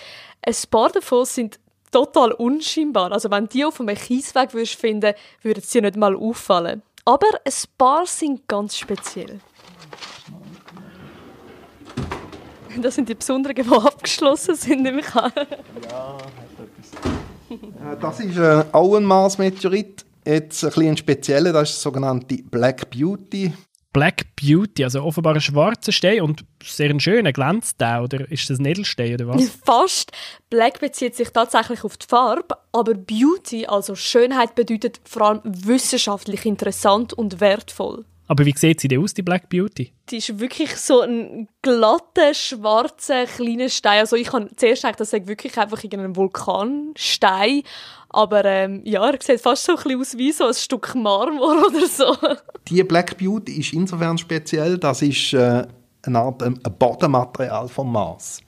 Ein 0.41 0.55
paar 0.71 0.89
davon 0.89 1.25
sind 1.25 1.59
total 1.95 2.33
unscheinbar. 2.33 3.13
Also 3.13 3.31
wenn 3.31 3.47
die 3.47 3.63
auf 3.63 3.79
einem 3.79 3.95
Kiesweg 3.95 4.53
würdest 4.53 4.75
finden, 4.75 5.13
würden 5.41 5.63
sie 5.65 5.79
nicht 5.79 5.95
mal 5.95 6.13
auffallen. 6.13 6.81
Aber 7.05 7.27
ein 7.45 7.53
paar 7.77 8.05
sind 8.05 8.45
ganz 8.49 8.75
speziell. 8.77 9.39
Das 12.81 12.95
sind 12.95 13.07
die 13.07 13.15
besonderen, 13.15 13.55
die 13.55 13.71
abgeschlossen 13.71 14.55
sind, 14.55 14.83
nehme. 14.83 15.01
Ja, 15.13 16.17
hat 17.85 18.03
Das 18.03 18.19
ist 18.19 18.37
äh, 18.37 18.65
auch 18.73 18.95
ein 18.95 19.05
Mars-Meteorit. 19.05 20.03
Jetzt 20.25 20.65
ein 20.65 20.71
bisschen 20.71 20.97
spezieller, 20.97 21.53
das 21.53 21.69
ist 21.69 21.77
die 21.77 21.83
sogenannte 21.83 22.35
Black 22.43 22.89
Beauty. 22.89 23.53
Black 23.95 24.35
Beauty, 24.35 24.83
also 24.83 25.03
offenbar 25.03 25.35
ein 25.35 25.39
schwarzer 25.39 25.93
Stein 25.93 26.19
und 26.19 26.43
sehr 26.61 26.89
ein 26.89 26.99
schöner, 26.99 27.31
glänzt 27.31 27.79
der, 27.79 28.03
oder 28.03 28.29
ist 28.29 28.49
das 28.49 28.59
ein 28.59 28.65
Edelstein 28.65 29.13
oder 29.13 29.29
was? 29.29 29.47
Fast. 29.65 30.11
Black 30.49 30.81
bezieht 30.81 31.15
sich 31.15 31.29
tatsächlich 31.29 31.81
auf 31.85 31.95
die 31.95 32.05
Farbe, 32.05 32.57
aber 32.73 32.93
Beauty, 32.93 33.67
also 33.67 33.95
Schönheit, 33.95 34.53
bedeutet 34.53 34.99
vor 35.05 35.21
allem 35.21 35.41
wissenschaftlich 35.45 36.45
interessant 36.45 37.13
und 37.13 37.39
wertvoll. 37.39 38.03
Aber 38.27 38.45
wie 38.45 38.53
sieht 38.55 38.79
sie 38.79 38.87
denn 38.87 39.03
aus, 39.03 39.13
die 39.13 39.21
Black 39.21 39.49
Beauty? 39.49 39.91
Die 40.09 40.17
ist 40.17 40.39
wirklich 40.39 40.75
so 40.77 41.01
ein 41.01 41.47
glatter, 41.61 42.33
schwarzer, 42.33 43.25
kleiner 43.25 43.69
Stein. 43.69 43.99
Also 43.99 44.15
ich 44.15 44.31
habe 44.33 44.49
zuerst 44.55 44.81
gedacht, 44.81 44.99
das 44.99 45.11
sei 45.11 45.25
wirklich 45.25 45.57
einfach 45.57 45.83
irgendein 45.83 46.15
Vulkanstein. 46.15 47.61
Aber 48.09 48.45
ähm, 48.45 48.81
ja, 48.85 49.07
er 49.07 49.21
sieht 49.21 49.41
fast 49.41 49.65
so 49.65 49.73
ein 49.73 49.83
bisschen 49.83 49.99
aus 49.99 50.17
wie 50.17 50.31
so 50.31 50.45
ein 50.47 50.53
Stück 50.53 50.95
Marmor 50.95 51.67
oder 51.67 51.85
so. 51.85 52.15
Die 52.67 52.83
Black 52.83 53.17
Beauty 53.17 53.59
ist 53.59 53.73
insofern 53.73 54.17
speziell, 54.17 54.77
das 54.77 55.01
ist 55.01 55.33
äh, 55.33 55.67
eine 56.03 56.19
Art 56.19 56.41
ein 56.41 56.59
Bodenmaterial 56.79 57.67
vom 57.67 57.91
Mars. 57.91 58.41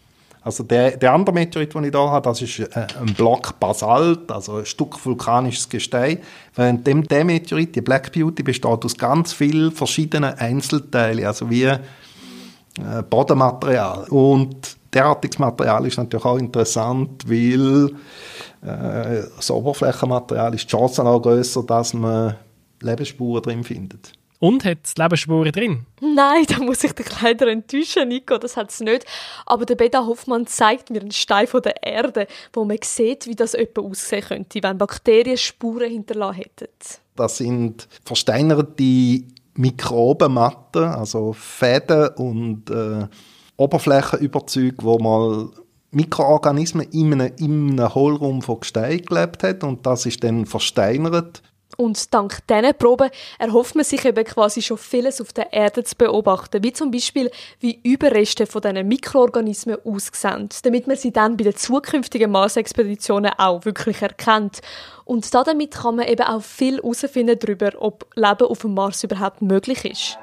Also 0.48 0.64
der, 0.64 0.96
der 0.96 1.12
andere 1.12 1.34
Meteorit, 1.34 1.74
den 1.74 1.84
ich 1.84 1.92
hier 1.92 2.10
habe, 2.10 2.30
das 2.30 2.42
ist 2.42 2.60
äh, 2.60 2.88
ein 3.02 3.14
Block 3.16 3.60
Basalt, 3.60 4.32
also 4.32 4.56
ein 4.56 4.66
Stück 4.66 5.06
vulkanisches 5.06 5.68
Gestein. 5.68 6.20
Während 6.56 6.88
dem, 6.88 7.04
der 7.06 7.26
Meteorit, 7.26 7.76
die 7.76 7.82
Black 7.82 8.14
Beauty, 8.14 8.44
besteht 8.44 8.66
aus 8.66 8.98
ganz 8.98 9.34
vielen 9.34 9.74
verschiedenen 9.74 10.36
Einzelteilen, 10.36 11.26
also 11.26 11.50
wie 11.50 11.64
äh, 11.64 11.78
Bodenmaterial. 13.10 14.06
Und 14.08 14.78
derartiges 14.94 15.38
Material 15.38 15.86
ist 15.86 15.98
natürlich 15.98 16.24
auch 16.24 16.38
interessant, 16.38 17.30
weil 17.30 17.90
äh, 18.62 19.24
das 19.36 19.52
Oberflächenmaterial 19.52 20.54
ist 20.54 20.64
die 20.64 20.78
Chance 20.78 21.04
auch 21.04 21.22
grösser, 21.22 21.64
dass 21.64 21.94
man 21.94 22.36
Lebensspuren 22.80 23.44
drin 23.44 23.66
findet. 23.66 24.14
Und 24.40 24.66
hat 24.66 24.80
es 24.84 24.96
Lebensspuren 24.98 25.52
drin? 25.52 25.86
Nein, 26.00 26.46
da 26.48 26.60
muss 26.60 26.84
ich 26.84 26.94
dich 26.94 27.08
leider 27.22 27.48
enttäuschen, 27.48 28.08
Nico, 28.08 28.38
das 28.38 28.56
hat 28.56 28.70
es 28.70 28.80
nicht. 28.82 29.06
Aber 29.46 29.66
der 29.66 29.76
Beda 29.76 30.06
Hoffmann 30.06 30.46
zeigt 30.46 30.92
mir 30.92 31.02
einen 31.02 31.12
Stein 31.12 31.48
von 31.48 31.62
der 31.64 31.82
Erde, 31.82 32.28
wo 32.54 32.64
man 32.64 32.78
sieht, 32.84 33.26
wie 33.26 33.36
das 33.36 33.56
etwa 33.56 33.82
aussehen 33.82 34.24
könnte, 34.24 34.62
wenn 34.62 34.78
Bakterien 34.78 35.38
Spuren 35.38 35.90
hinterlassen 35.90 36.36
hätten. 36.36 36.68
Das 37.16 37.38
sind 37.38 37.88
versteinerte 38.06 39.24
Mikrobenmatten, 39.56 40.84
also 40.84 41.34
Fäden 41.34 42.10
und 42.10 42.70
äh, 42.70 43.08
Oberflächenüberzüge, 43.58 44.84
wo 44.84 45.00
mal 45.00 45.50
Mikroorganismen 45.92 46.88
in 46.92 47.14
einem, 47.14 47.34
in 47.38 47.72
einem 47.72 47.96
Hohlraum 47.96 48.44
von 48.44 48.60
Gestein 48.60 49.02
gelebt 49.02 49.42
hat 49.42 49.64
und 49.64 49.86
das 49.86 50.06
ist 50.06 50.24
dann 50.24 50.46
versteinert. 50.46 51.42
Und 51.78 52.12
dank 52.12 52.40
diesen 52.48 52.74
Proben 52.74 53.12
erhofft 53.38 53.76
man 53.76 53.86
sich 53.86 54.04
eben 54.04 54.26
quasi 54.26 54.64
schon 54.64 54.80
vieles 54.80 55.22
auf 55.22 55.32
der 55.32 55.54
Erde 55.54 55.84
zu 55.84 55.96
beobachten, 55.96 56.64
wie 56.64 56.74
zum 56.74 56.90
Beispiel, 56.90 57.30
wie 57.60 57.80
Überreste 57.84 58.48
von 58.48 58.64
diesen 58.64 58.88
Mikroorganismen 58.88 59.78
aussehen, 59.86 60.50
damit 60.64 60.88
man 60.88 60.98
sie 60.98 61.14
dann 61.14 61.38
bei 61.38 61.44
den 61.44 61.56
zukünftigen 61.56 62.32
Mars-Expeditionen 62.32 63.32
auch 63.38 63.64
wirklich 63.64 64.02
erkennt. 64.02 64.62
Und 65.06 65.32
damit 65.34 65.76
kann 65.76 65.98
man 65.98 66.08
eben 66.08 66.26
auch 66.26 66.42
viel 66.42 66.78
herausfinden 66.78 67.38
darüber, 67.40 67.72
ob 67.78 68.08
Leben 68.16 68.48
auf 68.48 68.60
dem 68.60 68.74
Mars 68.74 69.04
überhaupt 69.04 69.44
möglich 69.44 69.86
ist. 69.86 70.18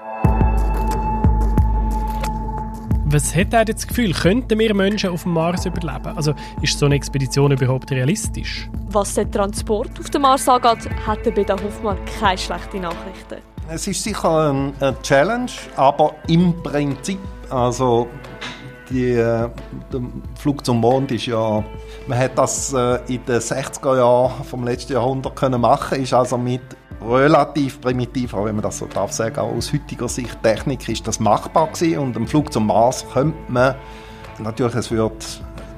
Was 3.14 3.32
hat 3.32 3.52
er 3.52 3.64
das 3.64 3.86
Gefühl, 3.86 4.12
könnten 4.12 4.58
wir 4.58 4.74
Menschen 4.74 5.10
auf 5.10 5.22
dem 5.22 5.34
Mars 5.34 5.64
überleben? 5.66 6.16
Also 6.16 6.34
ist 6.62 6.76
so 6.76 6.86
eine 6.86 6.96
Expedition 6.96 7.52
überhaupt 7.52 7.92
realistisch? 7.92 8.68
Was 8.90 9.14
den 9.14 9.30
Transport 9.30 10.00
auf 10.00 10.10
dem 10.10 10.22
Mars 10.22 10.48
angeht, 10.48 10.90
hat 11.06 11.24
der 11.24 11.30
Beda 11.30 11.54
Hoffmann 11.62 11.96
keine 12.18 12.36
schlechten 12.36 12.80
Nachrichten. 12.80 13.36
Es 13.68 13.86
ist 13.86 14.02
sicher 14.02 14.50
eine 14.50 15.00
Challenge, 15.04 15.52
aber 15.76 16.16
im 16.26 16.60
Prinzip, 16.60 17.20
also 17.50 18.08
die, 18.90 19.12
äh, 19.12 19.48
der 19.92 20.00
Flug 20.34 20.66
zum 20.66 20.80
Mond 20.80 21.12
ist 21.12 21.26
ja, 21.26 21.62
man 22.08 22.18
hat 22.18 22.36
das 22.36 22.72
äh, 22.72 22.96
in 23.06 23.24
den 23.26 23.38
60er 23.38 23.96
Jahren 23.96 24.42
vom 24.42 24.64
letzten 24.64 24.94
Jahrhundert 24.94 25.36
können 25.36 25.60
machen, 25.60 26.02
ist 26.02 26.12
also 26.12 26.36
mit 26.36 26.62
relativ 27.08 27.80
primitiv, 27.80 28.34
auch 28.34 28.44
wenn 28.46 28.56
man 28.56 28.62
das 28.62 28.78
so 28.78 28.86
darf 28.86 29.12
sagen, 29.12 29.38
auch 29.38 29.54
aus 29.54 29.72
heutiger 29.72 30.08
Sicht 30.08 30.42
Technik 30.42 30.88
ist 30.88 31.06
das 31.06 31.20
machbar 31.20 31.68
gewesen 31.68 31.98
und 31.98 32.16
im 32.16 32.26
Flug 32.26 32.52
zum 32.52 32.66
Mars 32.66 33.04
könnte 33.12 33.36
man, 33.48 33.74
natürlich 34.38 34.74
es 34.74 34.90
wird 34.90 35.24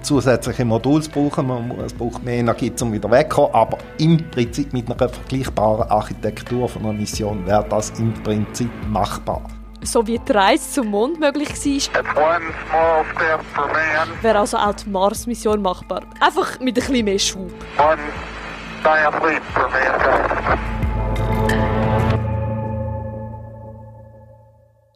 zusätzliche 0.03 0.65
Moduls 0.65 1.09
brauchen, 1.09 1.49
man, 1.49 1.71
es 1.85 1.93
braucht 1.93 2.23
mehr 2.25 2.37
Energie, 2.37 2.73
um 2.81 2.93
wieder 2.93 3.11
wegzukommen, 3.11 3.55
aber 3.55 3.79
im 3.99 4.31
Prinzip 4.31 4.73
mit 4.73 4.87
einer 4.89 5.09
vergleichbaren 5.09 5.91
Architektur 5.91 6.69
von 6.69 6.83
einer 6.83 6.93
Mission 6.93 7.45
wäre 7.47 7.67
das 7.69 7.91
im 7.99 8.15
Prinzip 8.23 8.71
machbar. 8.89 9.43
So 9.83 10.07
wie 10.07 10.19
die 10.19 10.33
Reise 10.33 10.71
zum 10.71 10.89
Mond 10.89 11.21
möglich 11.21 11.49
war, 11.49 12.41
wäre 14.23 14.39
also 14.39 14.57
auch 14.57 14.75
die 14.75 14.89
Mars-Mission 14.89 15.61
machbar. 15.61 16.03
Einfach 16.21 16.59
mit 16.61 16.69
ein 16.69 16.75
bisschen 16.75 17.05
mehr 17.05 17.19
Schub. 17.19 17.53
One 17.79 17.99
giant 18.83 19.23
leap 19.23 19.43
for 19.53 19.69
mankind. 19.69 20.66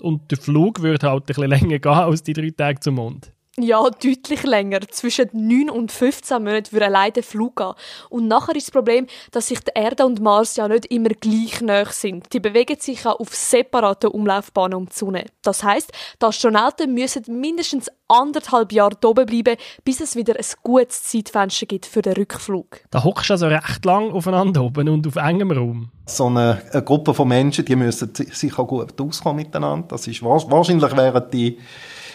Und 0.01 0.31
der 0.31 0.39
Flug 0.39 0.83
würde 0.83 1.09
halt 1.09 1.23
ein 1.23 1.27
bisschen 1.27 1.49
länger 1.49 1.79
gehen 1.79 1.93
als 1.93 2.23
die 2.23 2.33
drei 2.33 2.51
Tage 2.51 2.81
zum 2.81 2.97
Mond. 2.97 3.33
Ja, 3.63 3.83
deutlich 3.83 4.43
länger. 4.45 4.81
Zwischen 4.91 5.29
9 5.33 5.71
und 5.71 5.93
15 5.93 6.43
Monaten 6.43 6.73
würde 6.73 6.87
allein 6.87 7.13
der 7.13 7.23
Flug 7.23 7.57
gehen. 7.57 7.73
Und 8.09 8.29
nachher 8.29 8.57
ist 8.57 8.69
das 8.69 8.73
Problem, 8.73 9.07
dass 9.33 9.49
sich 9.49 9.61
die 9.61 9.73
Erde 9.75 10.07
und 10.07 10.21
Mars 10.21 10.57
ja 10.57 10.67
nicht 10.69 10.87
immer 10.87 11.11
gleich 11.11 11.61
nah 11.61 11.85
sind. 11.85 12.33
Die 12.33 12.41
bewegen 12.41 12.79
sich 12.81 13.05
ja 13.05 13.13
auf 13.13 13.35
separaten 13.35 14.11
Umlaufbahnen 14.11 14.75
um 14.75 14.87
die 14.87 14.95
Sonne. 14.95 15.27
Das 15.43 15.63
heißt, 15.63 15.93
die 16.21 16.25
Astronauten 16.25 16.95
müssen 16.95 17.25
mindestens 17.41 17.91
anderthalb 18.09 18.73
Jahre 18.73 18.97
oben 19.05 19.27
bleiben, 19.27 19.57
bis 19.85 20.01
es 20.01 20.17
wieder 20.17 20.37
ein 20.37 20.45
gutes 20.63 21.05
Zeitfenster 21.05 21.67
gibt 21.67 21.87
für 21.87 22.03
den 22.03 22.15
Rückflug. 22.15 22.81
Da 22.91 23.05
hockst 23.05 23.31
du 23.31 23.35
also 23.35 23.47
recht 23.47 23.85
lang 23.85 24.11
aufeinander 24.11 24.63
oben 24.63 24.89
und 24.89 25.07
auf 25.07 25.17
engem 25.17 25.53
Raum. 25.53 25.91
So 26.07 26.27
eine, 26.27 26.61
eine 26.73 26.83
Gruppe 26.83 27.15
von 27.15 27.29
Menschen, 27.29 27.65
die 27.65 27.77
müssen 27.77 28.13
sicher 28.15 28.65
gut 28.65 29.01
auskommen 29.01 29.45
miteinander. 29.45 29.89
Das 29.89 30.07
ist 30.07 30.23
wahrscheinlich 30.23 30.97
wären 30.97 31.31
die 31.31 31.59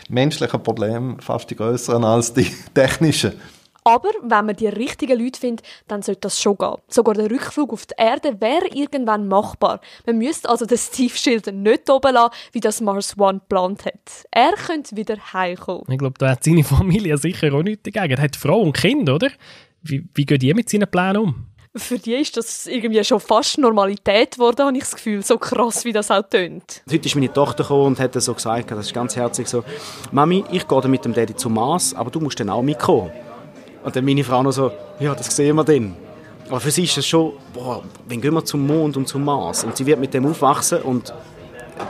menschlichen 0.09 0.61
Probleme 0.61 1.17
fast 1.19 1.49
die 1.49 1.55
größeren 1.55 2.03
als 2.03 2.33
die 2.33 2.51
technischen. 2.73 3.33
Aber 3.87 4.09
wenn 4.23 4.47
man 4.47 4.55
die 4.55 4.67
richtigen 4.67 5.19
Leute 5.19 5.39
findet, 5.39 5.63
dann 5.87 6.01
sollte 6.01 6.21
das 6.21 6.41
schon 6.41 6.57
gehen. 6.57 6.73
Sogar 6.87 7.13
der 7.13 7.29
Rückflug 7.29 7.71
auf 7.71 7.85
die 7.85 7.93
Erde 7.97 8.41
wäre 8.41 8.67
irgendwann 8.73 9.27
machbar. 9.27 9.79
Man 10.07 10.17
müsste 10.17 10.49
also 10.49 10.65
den 10.65 10.79
Steve 10.79 11.15
Schild 11.15 11.45
nicht 11.53 11.87
oben 11.87 12.13
lassen, 12.15 12.33
wie 12.51 12.61
das 12.61 12.81
Mars 12.81 13.15
One 13.15 13.39
geplant 13.39 13.85
hat. 13.85 14.25
Er 14.31 14.53
könnte 14.53 14.95
wieder 14.95 15.17
heimkommen. 15.33 15.83
Ich 15.87 15.99
glaube, 15.99 16.15
da 16.17 16.31
hat 16.31 16.43
seine 16.43 16.63
Familie 16.63 17.15
sicher 17.19 17.53
auch 17.53 17.61
nichts 17.61 17.83
dagegen. 17.83 18.17
Er 18.17 18.23
hat 18.23 18.35
Frau 18.35 18.59
und 18.61 18.75
Kind, 18.75 19.07
oder? 19.07 19.29
Wie, 19.83 20.03
wie 20.15 20.25
gehen 20.25 20.39
die 20.39 20.53
mit 20.55 20.67
seinen 20.67 20.89
Plänen 20.89 21.17
um? 21.17 21.45
Für 21.75 21.99
die 21.99 22.15
ist 22.15 22.37
das 22.37 22.67
irgendwie 22.67 23.03
schon 23.03 23.19
fast 23.19 23.57
Normalität 23.57 24.35
geworden, 24.35 24.65
habe 24.65 24.77
ich 24.77 24.83
das 24.83 24.95
Gefühl. 24.95 25.23
So 25.23 25.37
krass, 25.37 25.83
wie 25.85 25.91
das 25.91 26.09
auch 26.09 26.23
tönt. 26.23 26.81
Heute 26.89 27.07
ist 27.07 27.15
meine 27.15 27.31
Tochter 27.31 27.63
gekommen 27.63 27.87
und 27.87 27.99
hat 27.99 28.13
so 28.21 28.33
gesagt, 28.33 28.71
das 28.71 28.87
ist 28.87 28.93
ganz 28.93 29.15
herzlich 29.15 29.47
so, 29.47 29.63
Mami, 30.11 30.43
ich 30.51 30.67
gehe 30.67 30.87
mit 30.87 31.03
dem 31.05 31.13
Daddy 31.13 31.35
zum 31.35 31.53
Mars, 31.53 31.93
aber 31.93 32.09
du 32.09 32.19
musst 32.19 32.39
dann 32.39 32.49
auch 32.49 32.61
mitkommen. 32.61 33.11
Und 33.83 33.95
dann 33.95 34.05
meine 34.05 34.23
Frau 34.23 34.41
noch 34.41 34.51
so, 34.51 34.71
ja, 34.99 35.13
das 35.13 35.35
sehen 35.35 35.55
wir 35.55 35.63
dann. 35.63 35.95
Aber 36.47 36.59
für 36.59 36.71
sie 36.71 36.83
ist 36.83 36.97
es 36.97 37.05
schon, 37.05 37.33
boah, 37.53 37.83
wann 38.07 38.21
gehen 38.21 38.33
wir 38.33 38.45
zum 38.45 38.65
Mond 38.65 38.97
und 38.97 39.07
zum 39.07 39.23
Mars? 39.23 39.63
Und 39.63 39.75
sie 39.75 39.85
wird 39.85 39.99
mit 39.99 40.13
dem 40.13 40.25
aufwachsen 40.25 40.81
und 40.81 41.13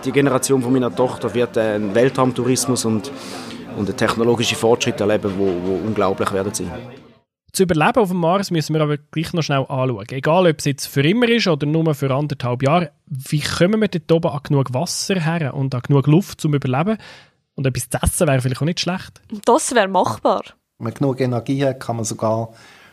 die 0.04 0.12
Generation 0.12 0.62
von 0.62 0.74
meiner 0.74 0.94
Tochter 0.94 1.34
wird 1.34 1.58
einen 1.58 1.94
Weltraumtourismus 1.94 2.86
und, 2.86 3.12
und 3.78 3.88
einen 3.88 3.98
technologischen 3.98 4.58
Fortschritt 4.58 5.00
erleben, 5.00 5.32
wo, 5.38 5.46
wo 5.46 5.88
unglaublich 5.88 6.32
werden 6.32 6.54
sein. 6.54 6.72
Zu 7.56 7.64
überleben 7.64 8.02
auf 8.02 8.10
dem 8.10 8.18
Mars 8.18 8.52
müssen 8.52 8.74
wir 8.74 8.82
aber 8.82 8.98
gleich 8.98 9.32
noch 9.32 9.42
schnell 9.42 9.66
anschauen. 9.70 10.06
Egal, 10.10 10.46
ob 10.46 10.60
es 10.60 10.66
jetzt 10.66 10.88
für 10.88 11.08
immer 11.08 11.30
ist 11.30 11.48
oder 11.48 11.66
nur 11.66 11.96
für 11.96 12.14
anderthalb 12.14 12.62
Jahre, 12.62 12.92
wie 13.06 13.40
kommen 13.40 13.80
wir 13.80 13.88
dort 13.88 14.12
oben 14.12 14.28
an 14.28 14.42
genug 14.44 14.74
Wasser 14.74 15.22
her 15.22 15.54
und 15.54 15.74
an 15.74 15.80
genug 15.80 16.06
Luft 16.08 16.42
zum 16.42 16.54
Überleben? 16.54 16.98
Und 17.56 17.66
etwas 17.66 17.90
zu 17.90 17.98
essen 18.04 18.28
wäre 18.28 18.42
vielleicht 18.42 18.62
auch 18.62 18.66
nicht 18.66 18.82
schlecht. 18.82 19.22
Das 19.46 19.74
wäre 19.74 19.88
machbar. 19.88 20.44
Wenn 20.80 20.84
man 20.84 20.94
genug 20.96 21.22
Energie 21.22 21.64
hat, 21.64 21.80
kann 21.80 21.96
man 21.96 22.04
sogar 22.04 22.50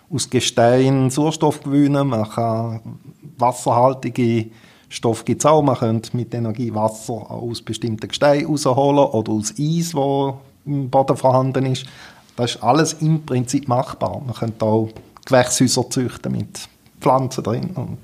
aus 0.08 0.30
Gestein 0.30 1.10
Sauerstoff 1.10 1.64
gewinnen. 1.64 2.06
Man 2.06 2.30
kann 2.30 3.00
wasserhaltige 3.38 4.46
Stoffe 4.88 5.24
gibt 5.24 5.40
es 5.42 5.46
auch. 5.46 5.62
Man 5.62 5.76
könnte 5.76 6.16
mit 6.16 6.32
Energie 6.34 6.72
Wasser 6.72 7.14
aus 7.32 7.62
bestimmten 7.62 8.06
Gesteinen 8.06 8.46
rausholen 8.46 9.06
oder 9.06 9.32
aus 9.32 9.54
Eis, 9.58 9.92
wo 9.92 10.38
im 10.64 10.88
Boden 10.88 11.16
vorhanden 11.16 11.66
ist. 11.66 11.84
Das 12.36 12.54
ist 12.54 12.62
alles 12.62 12.94
im 12.94 13.24
Prinzip 13.24 13.68
machbar. 13.68 14.20
Man 14.24 14.34
könnte 14.34 14.64
auch 14.64 14.88
Gewächshäuser 15.26 15.88
züchten 15.90 16.32
mit 16.32 16.68
Pflanzen 17.00 17.44
drin 17.44 17.70
und 17.74 17.98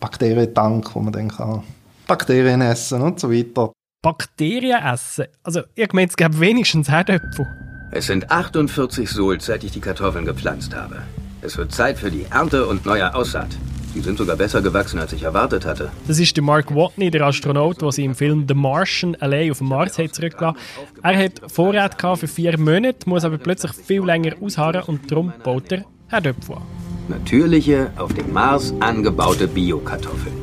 Bakterientank, 0.00 0.94
wo 0.94 1.00
man 1.00 1.12
dann 1.12 1.28
kann 1.28 1.62
Bakterien 2.06 2.60
essen 2.60 3.02
und 3.02 3.20
so 3.20 3.30
weiter. 3.30 3.72
Bakterien 4.02 4.82
essen? 4.82 5.26
Also, 5.42 5.62
ich 5.74 5.92
meine, 5.92 6.08
es 6.08 6.16
gäbe 6.16 6.40
wenigstens 6.40 6.88
Herdöpfel. 6.88 7.46
Es 7.92 8.06
sind 8.06 8.30
48 8.30 9.08
Sohl, 9.08 9.40
seit 9.40 9.64
ich 9.64 9.72
die 9.72 9.80
Kartoffeln 9.80 10.24
gepflanzt 10.24 10.74
habe. 10.74 11.02
Es 11.42 11.56
wird 11.56 11.72
Zeit 11.72 11.98
für 11.98 12.10
die 12.10 12.26
Ernte 12.30 12.66
und 12.66 12.86
neue 12.86 13.14
Aussaat. 13.14 13.48
Die 13.94 14.00
sind 14.00 14.18
sogar 14.18 14.36
besser 14.36 14.62
gewachsen, 14.62 15.00
als 15.00 15.12
ich 15.12 15.24
erwartet 15.24 15.66
hatte. 15.66 15.90
Das 16.06 16.18
ist 16.18 16.36
der 16.36 16.44
Mark 16.44 16.72
Watney, 16.74 17.10
der 17.10 17.22
Astronaut, 17.26 17.82
der 17.82 17.90
sie 17.90 18.04
im 18.04 18.14
Film 18.14 18.46
The 18.46 18.54
Martian 18.54 19.16
allein 19.16 19.50
auf 19.50 19.58
dem 19.58 19.68
Mars 19.68 19.98
hat 19.98 20.14
zurückgelassen 20.14 20.58
Er 21.02 21.24
hat 21.24 21.40
Vorrat 21.48 22.00
für 22.00 22.28
vier 22.28 22.58
Monate, 22.58 23.08
muss 23.08 23.24
aber 23.24 23.38
plötzlich 23.38 23.72
viel 23.72 24.02
länger 24.02 24.34
ausharren 24.40 24.82
und 24.86 25.10
darum 25.10 25.32
baut 25.42 25.72
er 25.72 25.84
Herdöpfel 26.08 26.56
an. 26.56 26.62
Natürliche, 27.08 27.90
auf 27.96 28.14
dem 28.14 28.32
Mars 28.32 28.72
angebaute 28.78 29.48
Biokartoffeln. 29.48 30.34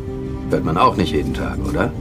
Hört 0.49 0.65
man 0.65 0.77
auch 0.77 0.97
nicht 0.97 1.13
jeden 1.13 1.33
Tag, 1.33 1.57
oder? 1.65 1.91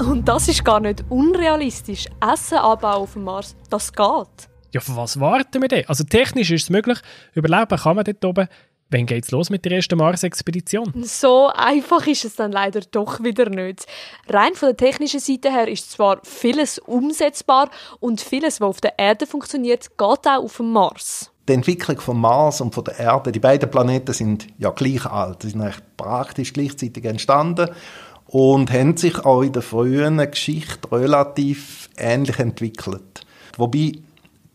Und 0.00 0.26
das 0.28 0.48
ist 0.48 0.64
gar 0.64 0.80
nicht 0.80 1.04
unrealistisch. 1.08 2.06
Essen 2.32 2.58
anbauen 2.58 3.02
auf 3.02 3.12
dem 3.12 3.24
Mars, 3.24 3.54
das 3.68 3.92
geht. 3.92 4.48
Ja, 4.72 4.80
für 4.80 4.96
was 4.96 5.18
warten 5.20 5.60
wir 5.60 5.68
denn? 5.68 5.86
Also 5.88 6.04
technisch 6.04 6.50
ist 6.50 6.64
es 6.64 6.70
möglich, 6.70 6.98
überleben 7.34 7.76
kann 7.76 7.96
man 7.96 8.04
dort 8.04 8.24
oben. 8.24 8.48
Wann 8.92 9.06
geht's 9.06 9.30
los 9.30 9.50
mit 9.50 9.64
der 9.64 9.72
ersten 9.72 9.96
Mars-Expedition? 9.98 10.92
So 11.04 11.48
einfach 11.54 12.06
ist 12.08 12.24
es 12.24 12.34
dann 12.34 12.50
leider 12.50 12.80
doch 12.80 13.22
wieder 13.22 13.48
nicht. 13.48 13.86
Rein 14.28 14.54
von 14.54 14.70
der 14.70 14.76
technischen 14.76 15.20
Seite 15.20 15.52
her 15.52 15.68
ist 15.68 15.92
zwar 15.92 16.20
vieles 16.24 16.80
umsetzbar 16.80 17.70
und 18.00 18.20
vieles, 18.20 18.60
was 18.60 18.68
auf 18.68 18.80
der 18.80 18.98
Erde 18.98 19.28
funktioniert, 19.28 19.90
geht 19.96 20.00
auch 20.00 20.42
auf 20.42 20.56
dem 20.56 20.72
Mars. 20.72 21.30
Die 21.48 21.52
Entwicklung 21.52 22.00
von 22.00 22.20
Mars 22.20 22.60
und 22.60 22.74
von 22.74 22.82
der 22.82 22.98
Erde, 22.98 23.30
die 23.30 23.38
beiden 23.38 23.70
Planeten 23.70 24.12
sind 24.12 24.48
ja 24.58 24.70
gleich 24.70 25.06
alt. 25.06 25.42
Sie 25.42 25.50
sind 25.50 25.62
eigentlich 25.62 25.82
praktisch 25.96 26.52
gleichzeitig 26.52 27.04
entstanden 27.04 27.70
und 28.26 28.72
haben 28.72 28.96
sich 28.96 29.24
auch 29.24 29.42
in 29.42 29.52
der 29.52 29.62
frühen 29.62 30.18
Geschichte 30.30 30.90
relativ 30.90 31.90
ähnlich 31.96 32.38
entwickelt. 32.40 33.20
Wobei 33.56 33.92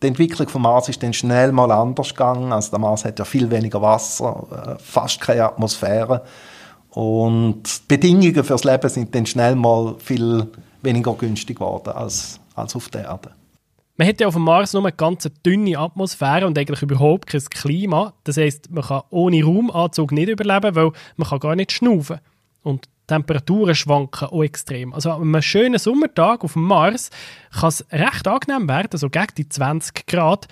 die 0.01 0.07
Entwicklung 0.07 0.47
vom 0.47 0.63
Mars 0.63 0.89
ist 0.89 1.01
dann 1.01 1.13
schnell 1.13 1.51
mal 1.51 1.71
anders 1.71 2.09
gegangen. 2.09 2.51
Also 2.51 2.71
der 2.71 2.79
Mars 2.79 3.05
hat 3.05 3.19
ja 3.19 3.25
viel 3.25 3.49
weniger 3.49 3.81
Wasser, 3.81 4.77
äh, 4.77 4.81
fast 4.81 5.21
keine 5.21 5.45
Atmosphäre. 5.45 6.23
Und 6.91 7.63
die 7.63 7.87
Bedingungen 7.87 8.43
fürs 8.43 8.63
Leben 8.63 8.89
sind 8.89 9.13
dann 9.13 9.25
schnell 9.25 9.55
mal 9.55 9.95
viel 9.99 10.47
weniger 10.81 11.13
günstig 11.13 11.57
geworden 11.57 11.89
als, 11.89 12.39
als 12.55 12.75
auf 12.75 12.89
der 12.89 13.03
Erde. 13.03 13.31
Man 13.97 14.07
hat 14.09 14.19
ja 14.19 14.27
auf 14.27 14.33
dem 14.33 14.43
Mars 14.43 14.73
nur 14.73 14.83
eine 14.83 14.91
ganz 14.91 15.29
dünne 15.45 15.77
Atmosphäre 15.77 16.45
und 16.45 16.57
eigentlich 16.57 16.81
überhaupt 16.81 17.27
kein 17.27 17.41
Klima. 17.41 18.13
Das 18.25 18.35
heißt, 18.37 18.69
man 18.69 18.83
kann 18.83 19.03
ohne 19.09 19.43
Raumanzug 19.43 20.11
nicht 20.11 20.27
überleben, 20.27 20.75
weil 20.75 20.91
man 21.15 21.29
kann 21.29 21.39
gar 21.39 21.55
nicht 21.55 21.71
schnaufen. 21.71 22.19
Und 22.61 22.89
Temperaturen 23.07 23.75
schwanken 23.75 24.29
auch 24.29 24.43
extrem. 24.43 24.93
Also 24.93 25.11
an 25.11 25.21
einem 25.21 25.41
schönen 25.41 25.79
Sommertag 25.79 26.43
auf 26.43 26.53
dem 26.53 26.63
Mars 26.63 27.09
kann 27.51 27.69
es 27.69 27.85
recht 27.91 28.27
angenehm 28.27 28.67
werden, 28.67 28.97
so 28.97 29.09
gegen 29.09 29.33
die 29.37 29.47
20 29.47 30.07
Grad, 30.07 30.47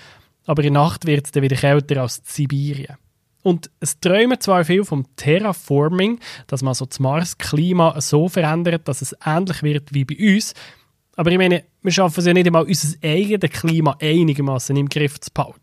aber 0.45 0.63
in 0.63 0.73
der 0.73 0.83
Nacht 0.83 1.05
wird 1.05 1.25
es 1.25 1.31
dann 1.31 1.43
wieder 1.43 1.55
kälter 1.55 2.01
als 2.01 2.17
in 2.17 2.23
Sibirien. 2.25 2.97
Und 3.43 3.69
es 3.81 3.99
träumen 3.99 4.39
zwar 4.39 4.63
viel 4.63 4.85
vom 4.85 5.05
Terraforming, 5.17 6.19
dass 6.47 6.63
man 6.63 6.73
so 6.73 6.85
das 6.85 6.99
Mars-Klima 6.99 7.99
so 7.99 8.29
verändert, 8.29 8.87
dass 8.87 9.01
es 9.01 9.15
ähnlich 9.25 9.61
wird 9.63 9.93
wie 9.93 10.05
bei 10.05 10.35
uns. 10.35 10.53
Aber 11.17 11.29
ich 11.29 11.37
meine, 11.37 11.65
wir 11.81 11.91
schaffen 11.91 12.21
es 12.21 12.25
ja 12.25 12.33
nicht 12.33 12.47
einmal, 12.47 12.63
unser 12.63 12.97
eigenes 13.03 13.51
Klima 13.51 13.97
einigermaßen 13.99 14.75
im 14.77 14.87
Griff 14.87 15.19
zu 15.19 15.29
behalten. 15.33 15.59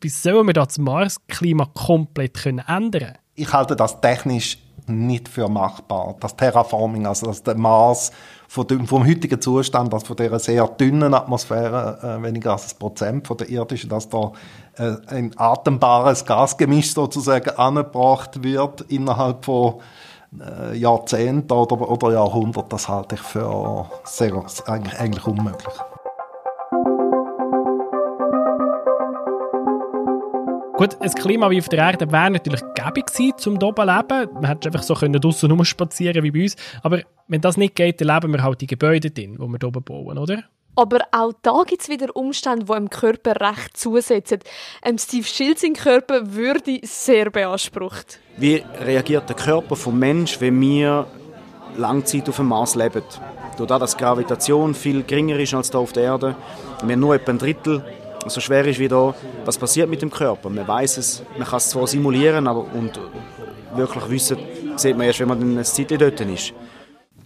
Wie 0.00 0.08
sollen 0.08 0.46
wir 0.46 0.54
das 0.54 0.78
Mars-Klima 0.78 1.66
komplett 1.74 2.46
ändern 2.46 2.90
können? 2.90 3.18
Ich 3.34 3.52
halte 3.52 3.76
das 3.76 4.00
technisch 4.00 4.58
nicht 4.88 5.28
für 5.28 5.48
machbar. 5.48 6.16
Das 6.20 6.36
Terraforming, 6.36 7.06
also 7.06 7.26
dass 7.26 7.42
der 7.42 7.56
Mars 7.56 8.12
vom 8.48 9.06
heutigen 9.06 9.40
Zustand, 9.40 9.92
also 9.92 10.06
von 10.06 10.16
dieser 10.16 10.38
sehr 10.38 10.66
dünnen 10.66 11.12
Atmosphäre, 11.12 11.98
äh, 12.02 12.22
weniger 12.22 12.52
als 12.52 12.72
ein 12.72 12.78
Prozent 12.78 13.26
von 13.26 13.36
der 13.36 13.50
irdischen, 13.50 13.90
dass 13.90 14.08
da 14.08 14.32
äh, 14.76 14.96
ein 15.08 15.32
atembares 15.36 16.24
Gasgemisch 16.24 16.94
sozusagen 16.94 17.50
angebracht 17.50 18.42
wird 18.42 18.80
innerhalb 18.82 19.44
von 19.44 19.80
äh, 20.40 20.76
Jahrzehnten 20.76 21.52
oder, 21.52 21.90
oder 21.90 22.12
Jahrhunderten, 22.12 22.70
das 22.70 22.88
halte 22.88 23.16
ich 23.16 23.20
für 23.20 23.86
sehr, 24.04 24.32
eigentlich, 24.66 24.98
eigentlich 24.98 25.26
unmöglich. 25.26 25.74
Gut, 30.78 30.96
ein 31.00 31.10
Klima 31.10 31.50
wie 31.50 31.58
auf 31.58 31.68
der 31.68 31.80
Erde 31.80 32.12
wäre 32.12 32.30
natürlich 32.30 32.60
gäbig 32.76 33.06
gewesen, 33.06 33.32
um 33.46 33.58
hier 33.58 33.74
zu 33.74 33.82
leben. 33.82 34.32
Man 34.34 34.44
hätte 34.44 34.68
einfach 34.68 34.84
so 34.84 34.94
draussen 34.94 35.50
rumspazieren 35.50 36.22
wie 36.22 36.30
bei 36.30 36.42
uns. 36.42 36.54
Aber 36.84 37.00
wenn 37.26 37.40
das 37.40 37.56
nicht 37.56 37.74
geht, 37.74 38.00
dann 38.00 38.06
leben 38.06 38.32
wir 38.32 38.44
halt 38.44 38.60
die 38.60 38.68
Gebäude 38.68 39.10
drin, 39.10 39.32
die 39.32 39.38
wir 39.40 39.58
hier 39.60 39.70
bauen, 39.72 40.16
oder? 40.16 40.44
Aber 40.76 41.00
auch 41.10 41.32
da 41.42 41.64
gibt 41.66 41.82
es 41.82 41.88
wieder 41.88 42.14
Umstände, 42.14 42.66
die 42.66 42.72
dem 42.72 42.90
Körper 42.90 43.40
recht 43.40 43.76
zusetzen. 43.76 44.38
Ähm, 44.84 44.98
Steve 44.98 45.24
Schilz 45.24 45.64
im 45.64 45.74
Körper 45.74 46.32
würde 46.32 46.78
sehr 46.84 47.28
beansprucht. 47.32 48.20
Wie 48.36 48.62
reagiert 48.80 49.28
der 49.28 49.34
Körper 49.34 49.74
vom 49.74 49.98
Mensch, 49.98 50.40
wenn 50.40 50.60
wir 50.60 51.08
lange 51.76 52.04
Zeit 52.04 52.28
auf 52.28 52.36
dem 52.36 52.46
Mars 52.46 52.76
leben? 52.76 53.02
Dadurch, 53.58 53.80
dass 53.80 53.96
die 53.96 54.04
Gravitation 54.04 54.76
viel 54.76 55.02
geringer 55.02 55.40
ist 55.40 55.54
als 55.54 55.72
hier 55.72 55.80
auf 55.80 55.92
der 55.92 56.04
Erde, 56.04 56.36
wir 56.84 56.96
nur 56.96 57.16
etwa 57.16 57.32
ein 57.32 57.38
Drittel 57.38 57.82
so 58.26 58.40
schwer 58.40 58.64
ist 58.66 58.78
wie 58.78 58.88
da, 58.88 59.14
was 59.44 59.56
passiert 59.56 59.88
mit 59.88 60.02
dem 60.02 60.10
Körper. 60.10 60.50
Man 60.50 60.66
weiß 60.66 60.98
es, 60.98 61.22
man 61.36 61.46
kann 61.46 61.58
es 61.58 61.70
zwar 61.70 61.86
simulieren, 61.86 62.46
aber 62.46 62.64
und 62.72 62.98
wirklich 63.74 64.08
wissen, 64.10 64.38
sieht 64.76 64.96
man 64.96 65.06
erst, 65.06 65.20
wenn 65.20 65.28
man 65.28 65.58
ein 65.58 65.64
Zeit 65.64 65.90
dort 65.90 66.20
ist. 66.20 66.52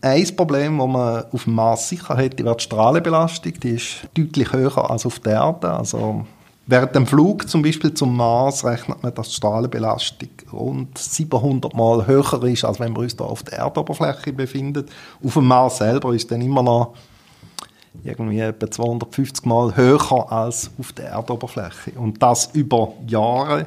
Ein 0.01 0.37
Problem, 0.37 0.79
das 0.79 0.89
man 0.89 1.25
auf 1.33 1.45
dem 1.45 1.55
Mars 1.55 1.89
sicher 1.89 2.17
hat, 2.17 2.43
wäre 2.43 2.57
die 2.57 2.65
Strahlenbelastung. 2.65 3.53
Die 3.61 3.71
ist 3.71 4.09
deutlich 4.15 4.53
höher 4.53 4.91
als 4.91 5.07
auf 5.07 5.21
der 5.21 5.35
Erde. 5.35 5.71
Also 5.71 6.27
während 6.67 6.95
dem 6.97 7.07
Flug 7.07 7.49
zum 7.49 7.63
Beispiel 7.63 7.95
zum 7.95 8.17
Mars 8.17 8.65
rechnet 8.65 9.01
man, 9.01 9.15
dass 9.15 9.29
die 9.29 9.37
Strahlenbelastung 9.37 10.31
rund 10.53 10.99
700 10.99 11.75
Mal 11.75 12.05
höher 12.07 12.43
ist, 12.45 12.65
als 12.65 12.81
wenn 12.81 12.97
wir 12.97 13.01
uns 13.03 13.15
da 13.15 13.25
auf 13.25 13.45
der 13.45 13.59
Erdoberfläche 13.59 14.33
befinden. 14.33 14.87
Auf 15.25 15.35
dem 15.35 15.47
Mars 15.47 15.79
selber 15.79 16.13
ist 16.13 16.29
dann 16.33 16.41
immer 16.43 16.65
noch 16.65 16.95
irgendwie 18.05 18.41
etwa 18.41 18.71
250 18.71 19.45
Mal 19.45 19.77
höher 19.77 20.33
als 20.33 20.71
auf 20.79 20.93
der 20.93 21.11
Erdoberfläche. 21.11 21.93
Und 21.97 22.23
das 22.23 22.51
über 22.55 22.93
Jahre. 23.07 23.67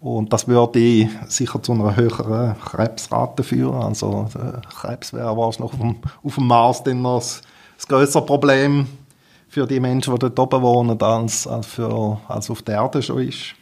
Und 0.00 0.32
das 0.32 0.46
würde 0.46 1.08
sicher 1.26 1.62
zu 1.62 1.72
einer 1.72 1.96
höheren 1.96 2.56
Krebsrate 2.58 3.42
führen. 3.42 3.82
Also 3.82 4.28
Krebs 4.80 5.12
wäre 5.12 5.36
wahrscheinlich 5.36 5.72
auf 5.72 5.80
dem, 5.80 5.96
auf 6.22 6.34
dem 6.34 6.46
Mars 6.46 6.82
dann 6.84 7.02
noch 7.02 7.18
das, 7.18 7.42
das 7.76 7.88
größere 7.88 8.24
Problem 8.24 8.86
für 9.48 9.66
die 9.66 9.80
Menschen, 9.80 10.14
die 10.14 10.18
dort 10.18 10.38
oben 10.38 10.62
wohnen, 10.62 11.00
als, 11.00 11.46
als, 11.46 11.66
für, 11.66 12.18
als 12.28 12.50
auf 12.50 12.62
der 12.62 12.76
Erde 12.76 13.02
schon 13.02 13.26
ist. 13.26 13.54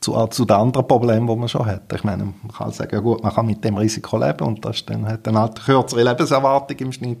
Zu, 0.00 0.14
zu 0.28 0.46
den 0.46 0.56
anderen 0.56 0.86
Problemen, 0.86 1.26
die 1.26 1.36
man 1.36 1.48
schon 1.48 1.66
hat. 1.66 1.92
Ich 1.92 2.04
meine, 2.04 2.24
man 2.24 2.52
kann 2.56 2.72
sagen, 2.72 2.94
ja 2.94 3.00
gut, 3.00 3.22
man 3.22 3.34
kann 3.34 3.44
mit 3.44 3.62
dem 3.62 3.76
Risiko 3.76 4.16
leben 4.16 4.46
und 4.46 4.64
das 4.64 4.84
dann 4.86 5.06
hat 5.06 5.26
dann 5.26 5.36
halt 5.36 5.56
eine 5.56 5.64
kürzere 5.64 6.04
Lebenserwartung 6.04 6.78
im 6.78 6.92
Schnitt. 6.92 7.18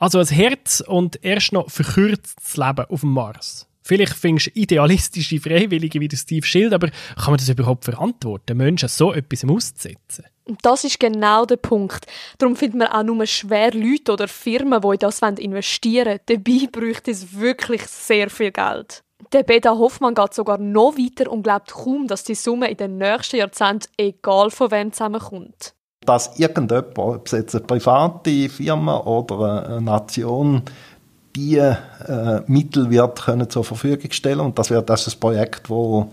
Also 0.00 0.18
ein 0.18 0.26
Herz 0.26 0.82
und 0.86 1.22
erst 1.22 1.52
noch 1.52 1.70
verkürztes 1.70 2.56
Leben 2.56 2.86
auf 2.88 3.00
dem 3.00 3.12
Mars. 3.12 3.68
Vielleicht 3.82 4.14
findest 4.14 4.46
du 4.46 4.50
idealistische 4.54 5.38
Freiwillige 5.40 6.00
wie 6.00 6.08
Steve 6.16 6.46
Schild, 6.46 6.72
aber 6.72 6.88
kann 7.16 7.32
man 7.32 7.36
das 7.36 7.50
überhaupt 7.50 7.84
verantworten, 7.84 8.56
Menschen 8.56 8.88
so 8.88 9.12
etwas 9.12 9.44
auszusetzen? 9.44 10.24
Das 10.62 10.84
ist 10.84 10.98
genau 10.98 11.44
der 11.44 11.56
Punkt. 11.56 12.06
Darum 12.38 12.56
findet 12.56 12.78
man 12.78 12.88
auch 12.88 13.02
nur 13.02 13.26
schwer 13.26 13.74
Leute 13.74 14.12
oder 14.12 14.26
Firmen, 14.26 14.80
die 14.80 14.88
in 14.88 14.98
das 14.98 15.20
investieren 15.20 16.06
wollen. 16.06 16.20
Dabei 16.26 16.68
bräuchte 16.72 17.10
es 17.10 17.38
wirklich 17.38 17.82
sehr 17.82 18.30
viel 18.30 18.52
Geld. 18.52 19.02
Der 19.32 19.42
Beda 19.42 19.72
Hoffmann 19.72 20.14
geht 20.14 20.32
sogar 20.32 20.56
noch 20.56 20.96
weiter 20.96 21.30
und 21.30 21.42
glaubt 21.42 21.72
kaum, 21.72 22.06
dass 22.06 22.24
die 22.24 22.34
Summe 22.34 22.70
in 22.70 22.78
den 22.78 22.96
nächsten 22.96 23.36
Jahrzehnten, 23.36 23.92
egal 23.98 24.50
von 24.50 24.70
wem, 24.70 24.92
zusammenkommt 24.92 25.74
dass 26.04 26.38
irgendjemand, 26.38 26.98
ob 26.98 27.26
es 27.26 27.32
jetzt 27.32 27.54
eine 27.54 27.64
private 27.64 28.48
Firma 28.48 28.98
oder 29.00 29.66
eine 29.66 29.80
Nation, 29.80 30.62
die 31.36 31.56
äh, 31.56 32.40
Mittel 32.46 32.90
wird 32.90 33.22
können 33.22 33.48
zur 33.48 33.64
Verfügung 33.64 34.10
stellen 34.10 34.40
und 34.40 34.58
das 34.58 34.70
wird 34.70 34.88
das 34.88 35.06
ein 35.06 35.20
Projekt, 35.20 35.70
wo 35.70 36.10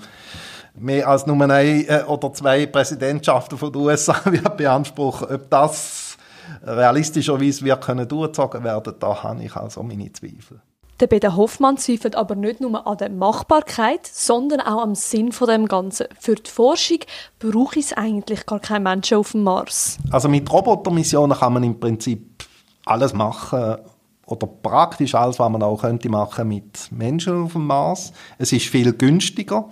mehr 0.75 1.07
als 1.07 1.25
nur 1.25 1.41
eine 1.41 1.87
äh, 1.87 2.03
oder 2.03 2.33
zwei 2.33 2.65
Präsidentschaften 2.67 3.57
von 3.57 3.71
den 3.71 3.81
USA 3.81 4.15
wird 4.25 4.57
beanspruchen. 4.57 5.27
Ob 5.33 5.49
das 5.49 6.17
realistischerweise 6.63 7.63
wird 7.65 7.83
können 7.83 8.07
durchgezogen 8.07 8.63
werden, 8.63 8.93
da 8.99 9.23
habe 9.23 9.43
ich 9.43 9.55
also 9.55 9.83
meine 9.83 10.11
Zweifel. 10.11 10.59
Der 10.99 11.05
Peter 11.05 11.35
Hoffmann 11.35 11.77
zweifelt 11.77 12.15
aber 12.15 12.33
nicht 12.33 12.59
nur 12.59 12.87
an 12.87 12.97
der 12.97 13.11
Machbarkeit, 13.11 14.07
sondern 14.07 14.61
auch 14.61 14.81
am 14.81 14.95
Sinn 14.95 15.31
von 15.31 15.47
dem 15.47 15.67
Ganzen. 15.67 16.07
Für 16.19 16.33
die 16.33 16.49
Forschung 16.49 16.99
braucht 17.37 17.77
es 17.77 17.93
eigentlich 17.93 18.47
gar 18.47 18.59
keine 18.59 18.79
Menschen 18.79 19.17
auf 19.17 19.33
dem 19.33 19.43
Mars. 19.43 19.99
Also 20.09 20.27
mit 20.27 20.51
Robotermissionen 20.51 21.37
kann 21.37 21.53
man 21.53 21.63
im 21.63 21.79
Prinzip 21.79 22.43
alles 22.85 23.13
machen 23.13 23.77
oder 24.25 24.47
praktisch 24.47 25.13
alles, 25.13 25.37
was 25.37 25.51
man 25.51 25.61
auch 25.61 25.81
könnte 25.81 26.09
machen 26.09 26.47
mit 26.47 26.91
Menschen 26.91 27.43
auf 27.43 27.53
dem 27.53 27.67
Mars. 27.67 28.11
Es 28.39 28.51
ist 28.51 28.65
viel 28.65 28.91
günstiger. 28.93 29.69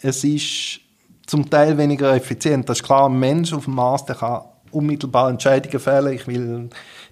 Es 0.00 0.24
ist 0.24 0.80
zum 1.26 1.48
Teil 1.48 1.78
weniger 1.78 2.14
effizient. 2.14 2.68
Das 2.68 2.78
ist 2.78 2.84
klar, 2.84 3.08
ein 3.08 3.18
Mensch 3.18 3.52
auf 3.52 3.66
dem 3.66 3.74
Mars, 3.74 4.04
der 4.06 4.16
kann 4.16 4.42
unmittelbar 4.72 5.30
Entscheidungen 5.30 5.78
fällen. 5.78 6.14
Ich 6.14 6.26
will 6.26 6.68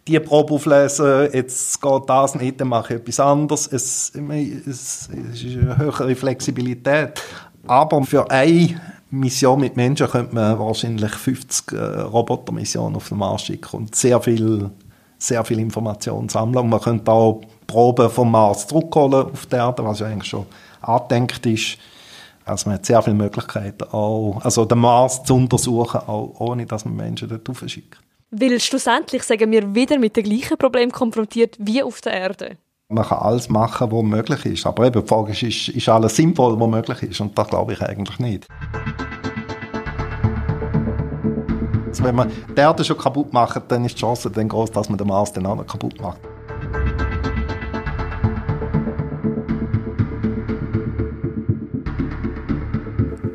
die 0.06 0.20
Probe 0.20 0.54
auflesen, 0.54 1.28
jetzt 1.32 1.80
geht 1.80 2.02
das 2.06 2.34
nicht, 2.36 2.60
dann 2.60 2.68
mache 2.68 2.94
ich 2.94 3.00
etwas 3.00 3.20
anderes. 3.20 3.66
Es, 3.66 4.12
es, 4.14 5.08
es 5.32 5.42
ist 5.42 5.58
eine 5.58 5.78
höhere 5.78 6.14
Flexibilität. 6.14 7.20
Aber 7.66 8.02
für 8.04 8.30
eine 8.30 8.80
Mission 9.10 9.60
mit 9.60 9.76
Menschen 9.76 10.06
könnte 10.08 10.34
man 10.34 10.58
wahrscheinlich 10.58 11.12
50 11.12 11.72
äh, 11.72 12.00
Robotermissionen 12.02 12.96
auf 12.96 13.08
den 13.08 13.18
Mars 13.18 13.42
schicken 13.42 13.76
und 13.76 13.94
sehr 13.94 14.20
viel, 14.20 14.70
sehr 15.18 15.44
viel 15.44 15.58
Information 15.58 16.28
sammeln. 16.28 16.64
Und 16.64 16.70
man 16.70 16.80
könnte 16.80 17.10
auch 17.10 17.40
Proben 17.66 18.08
vom 18.08 18.30
Mars 18.30 18.66
zurückholen 18.68 19.30
auf 19.32 19.46
die 19.46 19.56
Erde, 19.56 19.84
was 19.84 19.98
ja 19.98 20.06
eigentlich 20.06 20.30
schon 20.30 20.46
angedenkt 20.82 21.44
ist. 21.46 21.78
Also 22.44 22.68
man 22.68 22.78
hat 22.78 22.86
sehr 22.86 23.02
viele 23.02 23.16
Möglichkeiten, 23.16 23.82
auch, 23.90 24.38
also 24.42 24.64
den 24.64 24.78
Mars 24.78 25.24
zu 25.24 25.34
untersuchen, 25.34 26.00
auch 26.06 26.32
ohne 26.38 26.64
dass 26.64 26.84
man 26.84 26.94
Menschen 26.94 27.28
dort 27.28 27.68
schickt. 27.68 27.98
Weil 28.38 28.60
schlussendlich 28.60 29.22
sagen 29.22 29.50
wir 29.50 29.74
wieder 29.74 29.98
mit 29.98 30.14
dem 30.14 30.24
gleichen 30.24 30.58
Problem 30.58 30.92
konfrontiert 30.92 31.56
wie 31.58 31.82
auf 31.82 32.02
der 32.02 32.12
Erde. 32.12 32.58
Man 32.88 33.02
kann 33.02 33.18
alles 33.18 33.48
machen, 33.48 33.90
was 33.90 34.02
möglich 34.02 34.44
ist. 34.44 34.66
Aber 34.66 34.86
eben 34.86 35.00
die 35.00 35.08
Frage 35.08 35.32
ist, 35.32 35.42
ist, 35.42 35.68
ist 35.70 35.88
alles 35.88 36.16
sinnvoll, 36.16 36.60
was 36.60 36.68
möglich 36.68 37.02
ist? 37.02 37.20
Und 37.20 37.36
das 37.38 37.48
glaube 37.48 37.72
ich 37.72 37.80
eigentlich 37.80 38.18
nicht. 38.18 38.46
Also 41.86 42.04
wenn 42.04 42.14
man 42.14 42.30
die 42.54 42.60
Erde 42.60 42.84
schon 42.84 42.98
kaputt 42.98 43.32
macht, 43.32 43.62
dann 43.68 43.86
ist 43.86 43.94
die 43.94 44.00
Chance 44.00 44.30
dann 44.30 44.48
groß, 44.48 44.70
dass 44.70 44.90
man 44.90 44.98
den 44.98 45.06
Mars 45.06 45.32
dann 45.32 45.46
auch 45.46 45.56
noch 45.56 45.66
kaputt 45.66 45.98
macht. 45.98 46.20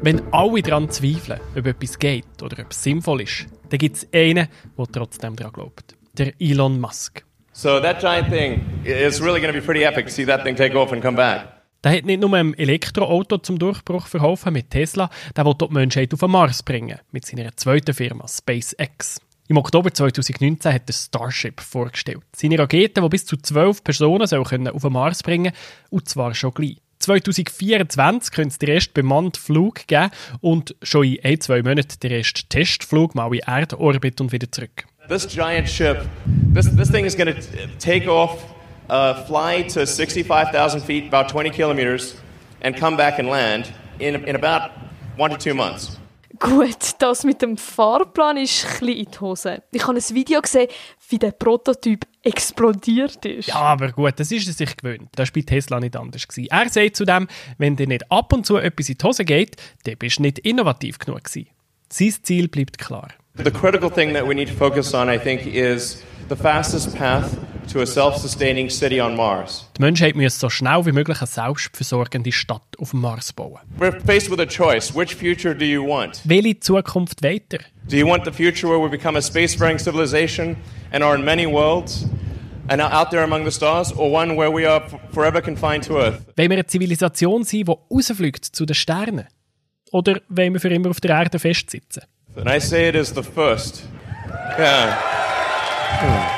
Wenn 0.03 0.21
alle 0.31 0.61
daran 0.61 0.91
zweifeln, 0.91 1.39
ob 1.57 1.65
etwas 1.65 1.97
geht 1.97 2.43
oder 2.43 2.61
ob 2.61 2.69
es 2.69 2.83
sinnvoll 2.83 3.21
ist, 3.21 3.47
dann 3.71 3.77
gibt 3.79 3.97
es 3.97 4.07
einen, 4.13 4.47
der 4.77 4.86
trotzdem 4.91 5.36
daran 5.36 5.53
glaubt. 5.53 5.95
Der 6.17 6.34
Elon 6.39 6.79
Musk. 6.79 7.23
So 7.53 7.79
that 7.79 7.99
giant 7.99 8.29
thing 8.29 8.62
is 8.86 9.21
really 9.21 9.39
going 9.41 9.53
to 9.53 9.60
be 9.60 9.65
pretty 9.65 9.84
epic 9.84 10.05
to 10.05 10.12
see 10.12 10.25
that 10.25 10.43
thing 10.43 10.55
take 10.55 10.77
off 10.77 10.91
and 10.91 11.01
come 11.01 11.15
back. 11.15 11.47
Der 11.84 11.93
hat 11.93 12.05
nicht 12.05 12.21
nur 12.21 12.34
ein 12.34 12.53
Elektroauto 12.53 13.39
zum 13.39 13.57
Durchbruch 13.57 14.05
verholfen 14.05 14.53
mit 14.53 14.69
Tesla, 14.69 15.10
der 15.36 15.45
will 15.45 15.55
die 15.60 15.73
Menschheit 15.73 16.13
auf 16.13 16.19
den 16.19 16.29
Mars 16.29 16.62
bringen, 16.62 16.99
mit 17.12 17.25
seiner 17.25 17.55
zweiten 17.57 17.93
Firma 17.93 18.27
SpaceX. 18.27 19.19
Im 19.47 19.57
Oktober 19.57 19.91
2019 19.91 20.73
hat 20.73 20.84
er 20.88 20.93
Starship 20.93 21.60
vorgestellt. 21.60 22.21
Seine 22.36 22.60
Rakete, 22.60 23.01
die 23.01 23.10
bis 23.10 23.25
zu 23.25 23.36
zwölf 23.36 23.84
Personen 23.84 24.27
soll 24.27 24.43
können 24.43 24.67
auf 24.67 24.84
den 24.84 24.93
Mars 24.93 25.23
bringen 25.23 25.53
und 25.89 26.07
zwar 26.07 26.36
schon 26.36 26.53
gleich. 26.53 26.77
2024 27.01 28.31
könnte 28.31 28.49
es 28.49 28.59
den 28.59 28.69
ersten 28.69 28.93
bemannten 28.93 29.41
Flug 29.41 29.87
geben 29.87 30.11
und 30.39 30.75
schon 30.81 31.05
in 31.05 31.23
ein, 31.23 31.41
zwei 31.41 31.61
Monaten 31.61 31.99
den 32.01 32.11
ersten 32.11 32.47
Testflug 32.49 33.15
mal 33.15 33.33
in 33.33 33.39
Erdorbit 33.39 34.21
und 34.21 34.31
wieder 34.31 34.51
zurück. 34.51 34.85
This 35.09 35.27
giant 35.27 35.67
ship, 35.67 36.05
this, 36.53 36.73
this 36.75 36.89
thing 36.89 37.05
is 37.05 37.15
going 37.15 37.33
to 37.33 37.41
take 37.79 38.07
off 38.07 38.43
uh, 38.89 39.25
fly 39.25 39.63
to 39.63 39.85
65,000 39.85 40.81
feet, 40.81 41.07
about 41.07 41.29
20 41.29 41.49
kilometers, 41.49 42.15
and 42.61 42.75
come 42.75 42.95
back 42.95 43.19
and 43.19 43.27
land 43.27 43.71
in, 43.99 44.15
in 44.25 44.35
about 44.35 44.71
one 45.17 45.31
to 45.31 45.37
two 45.37 45.53
months. 45.53 45.97
Gut, 46.41 46.95
das 46.97 47.23
mit 47.23 47.43
dem 47.43 47.56
Fahrplan 47.56 48.36
ist 48.38 48.65
ein 48.65 48.71
bisschen 48.71 48.88
in 48.88 49.12
die 49.12 49.19
Hose. 49.19 49.62
Ich 49.71 49.88
habe 49.88 49.95
ein 49.95 50.15
Video 50.15 50.41
gesehen, 50.41 50.67
wie 51.10 51.19
der 51.19 51.32
Prototyp 51.32 52.08
explodiert 52.23 53.23
ist. 53.25 53.49
Ja, 53.49 53.58
aber 53.58 53.91
gut, 53.91 54.13
das 54.19 54.32
ist 54.32 54.47
er 54.47 54.54
sich 54.54 54.75
gewöhnt. 54.75 55.10
Das 55.13 55.30
war 55.30 55.34
bei 55.36 55.41
Tesla 55.41 55.80
nicht 55.80 55.95
anders. 55.95 56.27
Gewesen. 56.27 56.47
Er 56.49 56.67
sagt 56.67 56.95
zudem, 56.95 57.27
wenn 57.60 57.75
dir 57.75 57.88
nicht 57.88 58.12
ab 58.12 58.34
und 58.34 58.47
zu 58.47 58.58
etwas 58.58 58.89
in 58.89 58.97
die 58.97 59.06
Hose 59.06 59.23
geht, 59.23 59.56
dann 59.84 59.97
bist 59.97 60.17
du 60.17 60.23
nicht 60.23 60.39
innovativ 60.39 60.97
genug 60.97 61.25
gewesen. 61.25 61.47
Sein 61.89 62.15
Ziel 62.23 62.47
bleibt 62.47 62.80
klar. 62.80 63.10
The 63.36 63.51
critical 63.51 63.91
thing 63.91 64.12
that 64.13 64.27
we 64.27 64.34
need 64.34 64.49
to 64.49 64.56
focus 64.56 64.95
on, 64.95 65.10
I 65.10 65.19
think, 65.19 65.45
is 65.45 66.04
the 66.27 66.36
fastest 66.36 66.97
path 66.97 67.30
to 67.71 67.81
a 67.81 67.86
self-sustaining 67.86 68.69
city 68.69 68.99
on 69.01 69.15
Mars. 69.15 69.65
Die 69.77 69.81
Menschheit 69.81 70.15
muss 70.15 70.39
so 70.39 70.49
schnell 70.49 70.86
wie 70.86 70.91
möglich 70.91 71.19
eine 71.19 71.27
selbstversorgende 71.27 72.31
Stadt 72.31 72.62
auf 72.79 72.91
dem 72.91 73.01
Mars 73.01 73.31
bauen. 73.34 73.60
We're 73.79 73.99
faced 74.05 74.29
with 74.29 74.39
a 74.39 74.45
choice. 74.45 74.93
Which 74.93 75.15
future 75.15 75.55
do 75.55 75.65
you 75.65 75.86
want? 75.86 76.21
Welche 76.25 76.60
Zukunft 76.60 77.23
weiter? 77.23 77.60
Do 77.88 77.97
you 77.97 78.07
want 78.07 78.25
the 78.25 78.31
future 78.31 78.67
where 78.67 78.81
we 78.81 78.89
become 78.89 79.17
a 79.17 79.21
spacefaring 79.21 79.79
civilization 79.79 80.57
and 80.91 81.03
are 81.03 81.15
in 81.15 81.23
many 81.23 81.45
worlds 81.45 82.05
and 82.67 82.81
out 82.81 83.10
there 83.10 83.23
among 83.23 83.45
the 83.45 83.51
stars, 83.51 83.91
or 83.93 84.12
one 84.12 84.36
where 84.38 84.51
we 84.51 84.67
are 84.67 84.84
forever 85.13 85.41
confined 85.41 85.86
to 85.86 85.97
Earth? 85.97 86.21
Wollen 86.38 86.49
wir 86.49 86.57
eine 86.57 86.65
Zivilisation 86.65 87.43
sein, 87.43 87.65
die 87.65 87.71
rausfliegt 87.71 88.45
zu 88.45 88.65
den 88.65 88.75
Sternen? 88.75 89.27
Oder 89.91 90.21
wollen 90.29 90.53
wir 90.53 90.60
für 90.60 90.69
immer 90.69 90.89
auf 90.89 91.01
der 91.01 91.12
Erde 91.12 91.39
festsitzen? 91.39 92.03
And 92.36 92.47
I 92.47 92.60
say 92.60 92.88
it 92.88 92.95
is 92.95 93.13
the 93.13 93.23
first. 93.23 93.84
Yeah. 94.57 96.38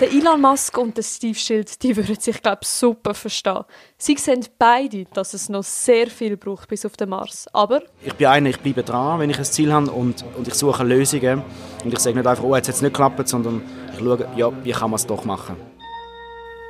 Der 0.00 0.12
Elon 0.12 0.40
Musk 0.40 0.78
und 0.78 0.96
der 0.96 1.02
Steve 1.02 1.34
Schild, 1.34 1.82
die 1.82 1.96
würden 1.96 2.20
sich, 2.20 2.40
glaube 2.40 2.60
ich, 2.62 2.68
super 2.68 3.14
verstehen. 3.14 3.64
Sie 3.96 4.16
sehen 4.16 4.46
beide, 4.56 5.06
dass 5.12 5.34
es 5.34 5.48
noch 5.48 5.64
sehr 5.64 6.06
viel 6.06 6.36
braucht 6.36 6.68
bis 6.68 6.86
auf 6.86 6.96
den 6.96 7.08
Mars. 7.08 7.48
Aber... 7.52 7.82
Ich 8.04 8.14
bin 8.14 8.28
einer, 8.28 8.50
ich 8.50 8.60
bleibe 8.60 8.84
dran, 8.84 9.18
wenn 9.18 9.28
ich 9.28 9.38
ein 9.38 9.44
Ziel 9.44 9.72
habe 9.72 9.90
und, 9.90 10.24
und 10.36 10.46
ich 10.46 10.54
suche 10.54 10.84
Lösungen. 10.84 11.42
Und 11.84 11.92
ich 11.92 11.98
sage 11.98 12.14
nicht 12.14 12.28
einfach, 12.28 12.44
oh, 12.44 12.54
jetzt 12.54 12.68
hat 12.68 12.76
es 12.76 12.82
nicht 12.82 12.94
geklappt, 12.94 13.28
sondern 13.28 13.60
ich 13.92 13.98
schaue, 13.98 14.28
ja, 14.36 14.52
wie 14.62 14.70
kann 14.70 14.88
man 14.88 14.98
es 14.98 15.06
doch 15.06 15.24
machen. 15.24 15.56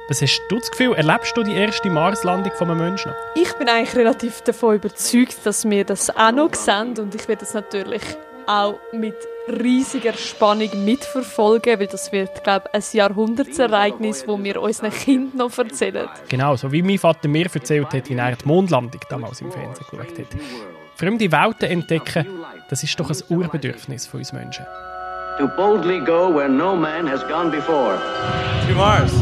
Was 0.09 0.23
hast 0.23 0.41
du 0.49 0.59
das 0.59 0.71
Gefühl, 0.71 0.95
erlebst 0.95 1.37
du 1.37 1.43
die 1.43 1.53
erste 1.53 1.91
Marslandung 1.91 2.53
von 2.55 2.71
einem 2.71 2.81
Menschen? 2.81 3.13
Ich 3.35 3.53
bin 3.57 3.69
eigentlich 3.69 3.95
relativ 3.95 4.41
davon 4.41 4.77
überzeugt, 4.77 5.37
dass 5.45 5.69
wir 5.69 5.85
das 5.85 6.09
auch 6.17 6.33
noch 6.33 6.55
sehen 6.55 6.99
und 6.99 7.15
ich 7.15 7.29
werde 7.29 7.41
das 7.41 7.53
natürlich 7.53 8.03
auch 8.47 8.79
mit 8.93 9.17
riesiger 9.49 10.13
Spannung 10.13 10.85
mitverfolgen, 10.85 11.81
weil 11.81 11.87
das 11.87 12.13
wird, 12.13 12.43
glaube 12.45 12.69
ich, 12.73 12.75
ein 12.75 12.85
Jahrhundertsereignis, 12.93 14.25
das 14.27 14.45
wir 14.45 14.63
unseren 14.63 14.91
Kindern 14.91 15.37
noch 15.37 15.59
erzählen. 15.59 16.09
Genau, 16.29 16.57
so 16.57 16.71
wie 16.73 16.83
mein 16.83 16.99
Vater 16.99 17.29
mir 17.29 17.47
erzählt 17.53 17.93
hat, 17.93 18.09
wie 18.09 18.15
er 18.15 18.37
die 18.37 18.47
Mondlandung 18.47 19.01
damals 19.09 19.41
im 19.41 19.51
Fernsehen 19.51 19.87
geschaut 19.91 20.19
hat. 20.19 20.27
Fremde 20.97 21.31
Welten 21.31 21.71
entdecken, 21.71 22.27
das 22.69 22.83
ist 22.83 22.99
doch 22.99 23.11
ein 23.11 23.19
Urbedürfnis 23.29 24.07
von 24.07 24.21
uns 24.21 24.33
Menschen. 24.33 24.67
To 25.39 25.47
boldly 25.47 26.01
go 26.01 26.35
where 26.35 26.49
no 26.49 26.75
man 26.75 27.09
has 27.09 27.23
gone 27.29 27.51
before. 27.51 27.97
To 28.69 28.75
Mars. 28.75 29.13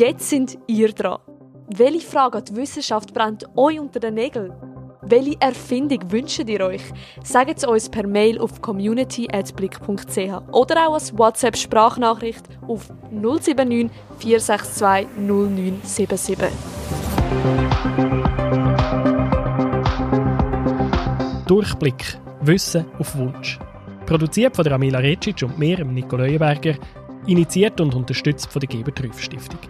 Jetzt 0.00 0.30
sind 0.30 0.58
ihr 0.66 0.92
dran. 0.92 1.18
Welche 1.76 2.06
Frage 2.06 2.38
an 2.38 2.44
die 2.46 2.56
Wissenschaft 2.56 3.12
brennt 3.12 3.44
euch 3.54 3.78
unter 3.78 4.00
den 4.00 4.14
Nägeln? 4.14 4.52
Welche 5.02 5.40
Erfindung 5.40 6.10
wünscht 6.10 6.48
ihr 6.48 6.60
euch? 6.62 6.82
Sagt 7.22 7.58
es 7.58 7.64
uns 7.64 7.88
per 7.88 8.06
Mail 8.06 8.40
auf 8.40 8.62
community.blick.ch 8.62 10.52
oder 10.52 10.88
auch 10.88 10.94
als 10.94 11.16
WhatsApp-Sprachnachricht 11.16 12.44
auf 12.66 12.90
079 13.10 13.90
462 14.18 15.06
0977. 15.18 16.48
Durchblick. 21.46 22.18
Wissen 22.42 22.86
auf 22.98 23.14
Wunsch. 23.18 23.58
Produziert 24.06 24.56
von 24.56 24.64
der 24.64 24.72
Amila 24.72 24.98
Recic 24.98 25.42
und 25.42 25.58
mir, 25.58 25.84
Nico 25.84 26.16
Leuenberger. 26.16 26.76
Initiiert 27.26 27.78
und 27.82 27.94
unterstützt 27.94 28.50
von 28.50 28.60
der 28.60 28.68
Geber 28.68 28.94
Trüff 28.94 29.20
Stiftung. 29.20 29.60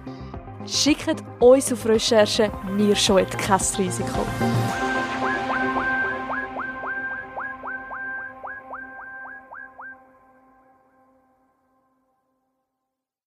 Schickt 0.66 1.22
uns 1.40 1.72
auf 1.72 1.86
Recherche, 1.86 2.52
wir 2.76 2.94
scheuen 2.94 3.26
kein 3.28 3.60
Risiko. 3.78 4.26